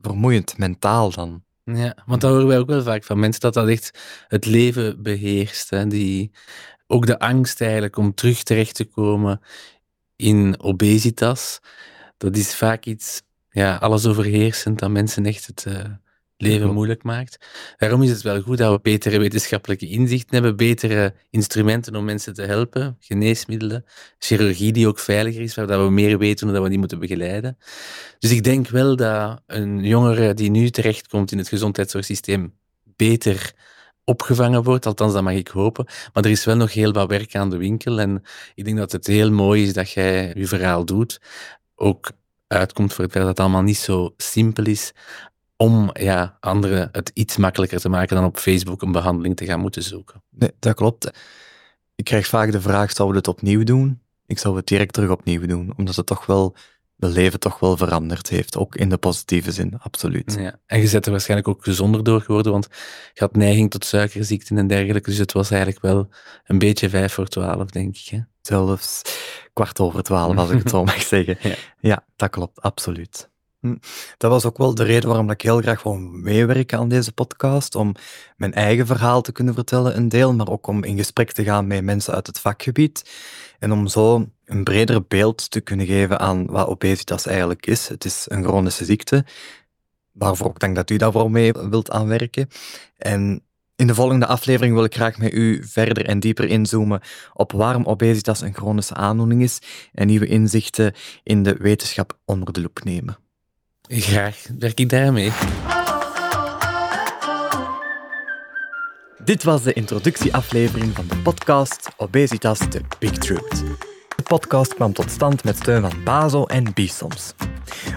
vermoeiend, 0.00 0.58
mentaal 0.58 1.10
dan. 1.10 1.42
Ja, 1.64 1.96
want 2.06 2.20
dat 2.20 2.30
horen 2.30 2.46
wij 2.46 2.58
ook 2.58 2.68
wel 2.68 2.82
vaak 2.82 3.04
van 3.04 3.18
mensen, 3.18 3.40
dat 3.40 3.54
dat 3.54 3.68
echt 3.68 3.98
het 4.28 4.46
leven 4.46 5.02
beheerst. 5.02 5.70
Hè? 5.70 5.86
Die, 5.86 6.30
ook 6.86 7.06
de 7.06 7.18
angst 7.18 7.60
eigenlijk 7.60 7.96
om 7.96 8.14
terug 8.14 8.42
terecht 8.42 8.74
te 8.74 8.84
komen 8.84 9.40
in 10.16 10.60
obesitas, 10.60 11.60
dat 12.16 12.36
is 12.36 12.54
vaak 12.54 12.84
iets 12.84 13.22
ja, 13.50 13.76
alles 13.76 14.06
overheersend 14.06 14.78
dat 14.78 14.90
mensen 14.90 15.26
echt 15.26 15.46
het 15.46 15.64
uh, 15.68 15.84
leven 16.36 16.72
moeilijk 16.74 17.02
maakt. 17.02 17.46
Daarom 17.76 18.02
is 18.02 18.10
het 18.10 18.22
wel 18.22 18.42
goed 18.42 18.58
dat 18.58 18.72
we 18.72 18.80
betere 18.82 19.18
wetenschappelijke 19.18 19.88
inzichten 19.88 20.34
hebben, 20.34 20.56
betere 20.56 21.14
instrumenten 21.30 21.96
om 21.96 22.04
mensen 22.04 22.34
te 22.34 22.42
helpen, 22.42 22.96
geneesmiddelen, 23.00 23.84
chirurgie 24.18 24.72
die 24.72 24.88
ook 24.88 24.98
veiliger 24.98 25.42
is, 25.42 25.54
waar 25.54 25.84
we 25.84 25.90
meer 25.90 26.18
weten 26.18 26.48
hoe 26.48 26.60
we 26.60 26.68
die 26.68 26.78
moeten 26.78 26.98
begeleiden. 26.98 27.58
Dus 28.18 28.30
ik 28.30 28.42
denk 28.42 28.68
wel 28.68 28.96
dat 28.96 29.42
een 29.46 29.84
jongere 29.84 30.34
die 30.34 30.50
nu 30.50 30.70
terechtkomt 30.70 31.32
in 31.32 31.38
het 31.38 31.48
gezondheidszorgsysteem 31.48 32.54
beter 32.96 33.52
opgevangen 34.04 34.62
wordt. 34.62 34.86
Althans, 34.86 35.12
dat 35.12 35.22
mag 35.22 35.32
ik 35.32 35.48
hopen. 35.48 35.84
Maar 36.12 36.24
er 36.24 36.30
is 36.30 36.44
wel 36.44 36.56
nog 36.56 36.72
heel 36.72 36.92
wat 36.92 37.08
werk 37.08 37.34
aan 37.34 37.50
de 37.50 37.56
winkel. 37.56 38.00
En 38.00 38.22
ik 38.54 38.64
denk 38.64 38.76
dat 38.76 38.92
het 38.92 39.06
heel 39.06 39.30
mooi 39.30 39.62
is 39.62 39.72
dat 39.72 39.90
jij 39.90 40.32
je 40.36 40.46
verhaal 40.46 40.84
doet. 40.84 41.20
Ook 41.74 42.10
uitkomt 42.52 42.92
voor 42.92 43.04
het 43.04 43.12
feit 43.12 43.24
dat 43.24 43.36
het 43.36 43.44
allemaal 43.44 43.62
niet 43.62 43.78
zo 43.78 44.14
simpel 44.16 44.64
is 44.64 44.92
om 45.56 45.90
ja, 45.92 46.36
anderen 46.40 46.88
het 46.92 47.10
iets 47.14 47.36
makkelijker 47.36 47.80
te 47.80 47.88
maken 47.88 48.16
dan 48.16 48.24
op 48.24 48.36
Facebook 48.36 48.82
een 48.82 48.92
behandeling 48.92 49.36
te 49.36 49.44
gaan 49.44 49.60
moeten 49.60 49.82
zoeken. 49.82 50.22
Nee, 50.30 50.50
dat 50.58 50.74
klopt. 50.74 51.10
Ik 51.94 52.04
krijg 52.04 52.26
vaak 52.26 52.52
de 52.52 52.60
vraag, 52.60 52.92
zouden 52.92 53.22
we 53.22 53.28
het 53.28 53.38
opnieuw 53.38 53.64
doen? 53.64 54.00
Ik 54.26 54.38
zou 54.38 54.56
het 54.56 54.66
direct 54.66 54.92
terug 54.92 55.10
opnieuw 55.10 55.46
doen, 55.46 55.72
omdat 55.76 55.96
het 55.96 56.06
toch 56.06 56.26
wel 56.26 56.56
mijn 56.96 57.12
leven 57.12 57.40
toch 57.40 57.58
wel 57.58 57.76
veranderd 57.76 58.28
heeft. 58.28 58.56
Ook 58.56 58.76
in 58.76 58.88
de 58.88 58.96
positieve 58.96 59.52
zin, 59.52 59.78
absoluut. 59.78 60.36
Ja. 60.38 60.58
En 60.66 60.80
je 60.80 60.90
bent 60.90 61.04
er 61.04 61.10
waarschijnlijk 61.10 61.48
ook 61.48 61.64
gezonder 61.64 62.04
door 62.04 62.20
geworden, 62.20 62.52
want 62.52 62.68
je 63.12 63.20
had 63.20 63.36
neiging 63.36 63.70
tot 63.70 63.84
suikerziekten 63.84 64.58
en 64.58 64.66
dergelijke. 64.66 65.10
Dus 65.10 65.18
het 65.18 65.32
was 65.32 65.50
eigenlijk 65.50 65.82
wel 65.82 66.08
een 66.44 66.58
beetje 66.58 66.88
vijf 66.88 67.12
voor 67.12 67.28
twaalf, 67.28 67.70
denk 67.70 67.96
ik. 67.96 68.06
Hè? 68.06 68.20
Zelfs 68.42 69.02
kwart 69.52 69.80
over 69.80 70.02
twaalf, 70.02 70.36
als 70.36 70.50
ik 70.50 70.58
het 70.58 70.70
zo 70.70 70.84
mag 70.94 71.02
zeggen. 71.02 71.38
Ja. 71.40 71.54
ja, 71.80 72.04
dat 72.16 72.30
klopt, 72.30 72.60
absoluut. 72.60 73.30
Hm. 73.60 73.76
Dat 74.16 74.30
was 74.30 74.44
ook 74.44 74.58
wel 74.58 74.74
de 74.74 74.82
reden 74.82 75.08
waarom 75.08 75.30
ik 75.30 75.42
heel 75.42 75.60
graag 75.60 75.82
wil 75.82 75.98
meewerken 75.98 76.78
aan 76.78 76.88
deze 76.88 77.12
podcast. 77.12 77.74
Om 77.74 77.94
mijn 78.36 78.54
eigen 78.54 78.86
verhaal 78.86 79.20
te 79.22 79.32
kunnen 79.32 79.54
vertellen, 79.54 79.96
een 79.96 80.08
deel, 80.08 80.34
maar 80.34 80.48
ook 80.48 80.66
om 80.66 80.84
in 80.84 80.96
gesprek 80.96 81.32
te 81.32 81.44
gaan 81.44 81.66
met 81.66 81.84
mensen 81.84 82.14
uit 82.14 82.26
het 82.26 82.40
vakgebied. 82.40 83.10
En 83.58 83.72
om 83.72 83.86
zo 83.86 84.26
een 84.44 84.64
breder 84.64 85.04
beeld 85.08 85.50
te 85.50 85.60
kunnen 85.60 85.86
geven 85.86 86.18
aan 86.18 86.46
wat 86.46 86.66
obesitas 86.66 87.26
eigenlijk 87.26 87.66
is. 87.66 87.88
Het 87.88 88.04
is 88.04 88.24
een 88.28 88.44
chronische 88.44 88.84
ziekte, 88.84 89.24
waarvoor 90.12 90.50
ik 90.50 90.58
denk 90.58 90.76
dat 90.76 90.90
u 90.90 90.96
daarvoor 90.96 91.30
mee 91.30 91.52
wilt 91.52 91.90
aanwerken. 91.90 92.48
En 92.96 93.42
in 93.80 93.86
de 93.86 93.94
volgende 93.94 94.26
aflevering 94.26 94.74
wil 94.74 94.84
ik 94.84 94.94
graag 94.94 95.18
met 95.18 95.32
u 95.32 95.64
verder 95.66 96.06
en 96.06 96.20
dieper 96.20 96.44
inzoomen 96.44 97.00
op 97.32 97.52
waarom 97.52 97.84
obesitas 97.84 98.40
een 98.40 98.54
chronische 98.54 98.94
aandoening 98.94 99.42
is 99.42 99.58
en 99.92 100.06
nieuwe 100.06 100.26
inzichten 100.26 100.92
in 101.22 101.42
de 101.42 101.56
wetenschap 101.58 102.18
onder 102.24 102.52
de 102.52 102.60
loep 102.60 102.84
nemen. 102.84 103.18
Graag 103.88 104.46
werk 104.58 104.80
ik 104.80 104.88
daarmee. 104.88 105.32
Dit 109.24 109.42
was 109.42 109.62
de 109.62 109.72
introductieaflevering 109.72 110.94
van 110.94 111.06
de 111.08 111.16
podcast 111.16 111.88
Obesitas 111.96 112.58
The 112.58 112.80
Big 112.98 113.12
Truth. 113.12 113.64
De 114.16 114.22
podcast 114.22 114.74
kwam 114.74 114.92
tot 114.92 115.10
stand 115.10 115.44
met 115.44 115.56
steun 115.56 115.80
van 115.80 116.04
Bazo 116.04 116.44
en 116.44 116.72
Bisoms. 116.74 117.34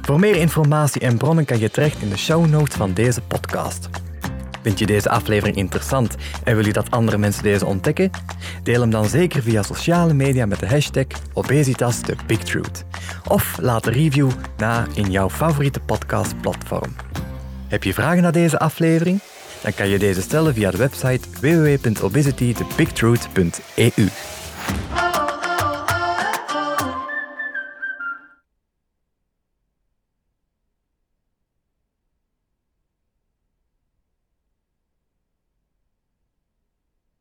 Voor 0.01 0.19
meer 0.19 0.35
informatie 0.35 1.01
en 1.01 1.17
bronnen 1.17 1.45
kan 1.45 1.59
je 1.59 1.71
terecht 1.71 2.01
in 2.01 2.09
de 2.09 2.17
show 2.17 2.45
notes 2.45 2.75
van 2.75 2.93
deze 2.93 3.21
podcast. 3.21 3.89
Vind 4.63 4.79
je 4.79 4.85
deze 4.85 5.09
aflevering 5.09 5.57
interessant 5.57 6.15
en 6.43 6.55
wil 6.55 6.65
je 6.65 6.73
dat 6.73 6.91
andere 6.91 7.17
mensen 7.17 7.43
deze 7.43 7.65
ontdekken? 7.65 8.09
Deel 8.63 8.81
hem 8.81 8.89
dan 8.89 9.05
zeker 9.05 9.41
via 9.41 9.63
sociale 9.63 10.13
media 10.13 10.45
met 10.45 10.59
de 10.59 10.67
hashtag 10.67 11.05
Obesitas. 11.33 12.01
Of 13.27 13.57
laat 13.61 13.85
een 13.85 13.93
review 13.93 14.29
na 14.57 14.87
in 14.93 15.11
jouw 15.11 15.29
favoriete 15.29 15.79
podcastplatform. 15.79 16.95
Heb 17.67 17.83
je 17.83 17.93
vragen 17.93 18.21
naar 18.21 18.31
deze 18.31 18.59
aflevering? 18.59 19.19
Dan 19.61 19.73
kan 19.73 19.87
je 19.87 19.99
deze 19.99 20.21
stellen 20.21 20.53
via 20.53 20.71
de 20.71 20.77
website 20.77 21.27
www.obesitythebigtruth.eu. 21.41 24.07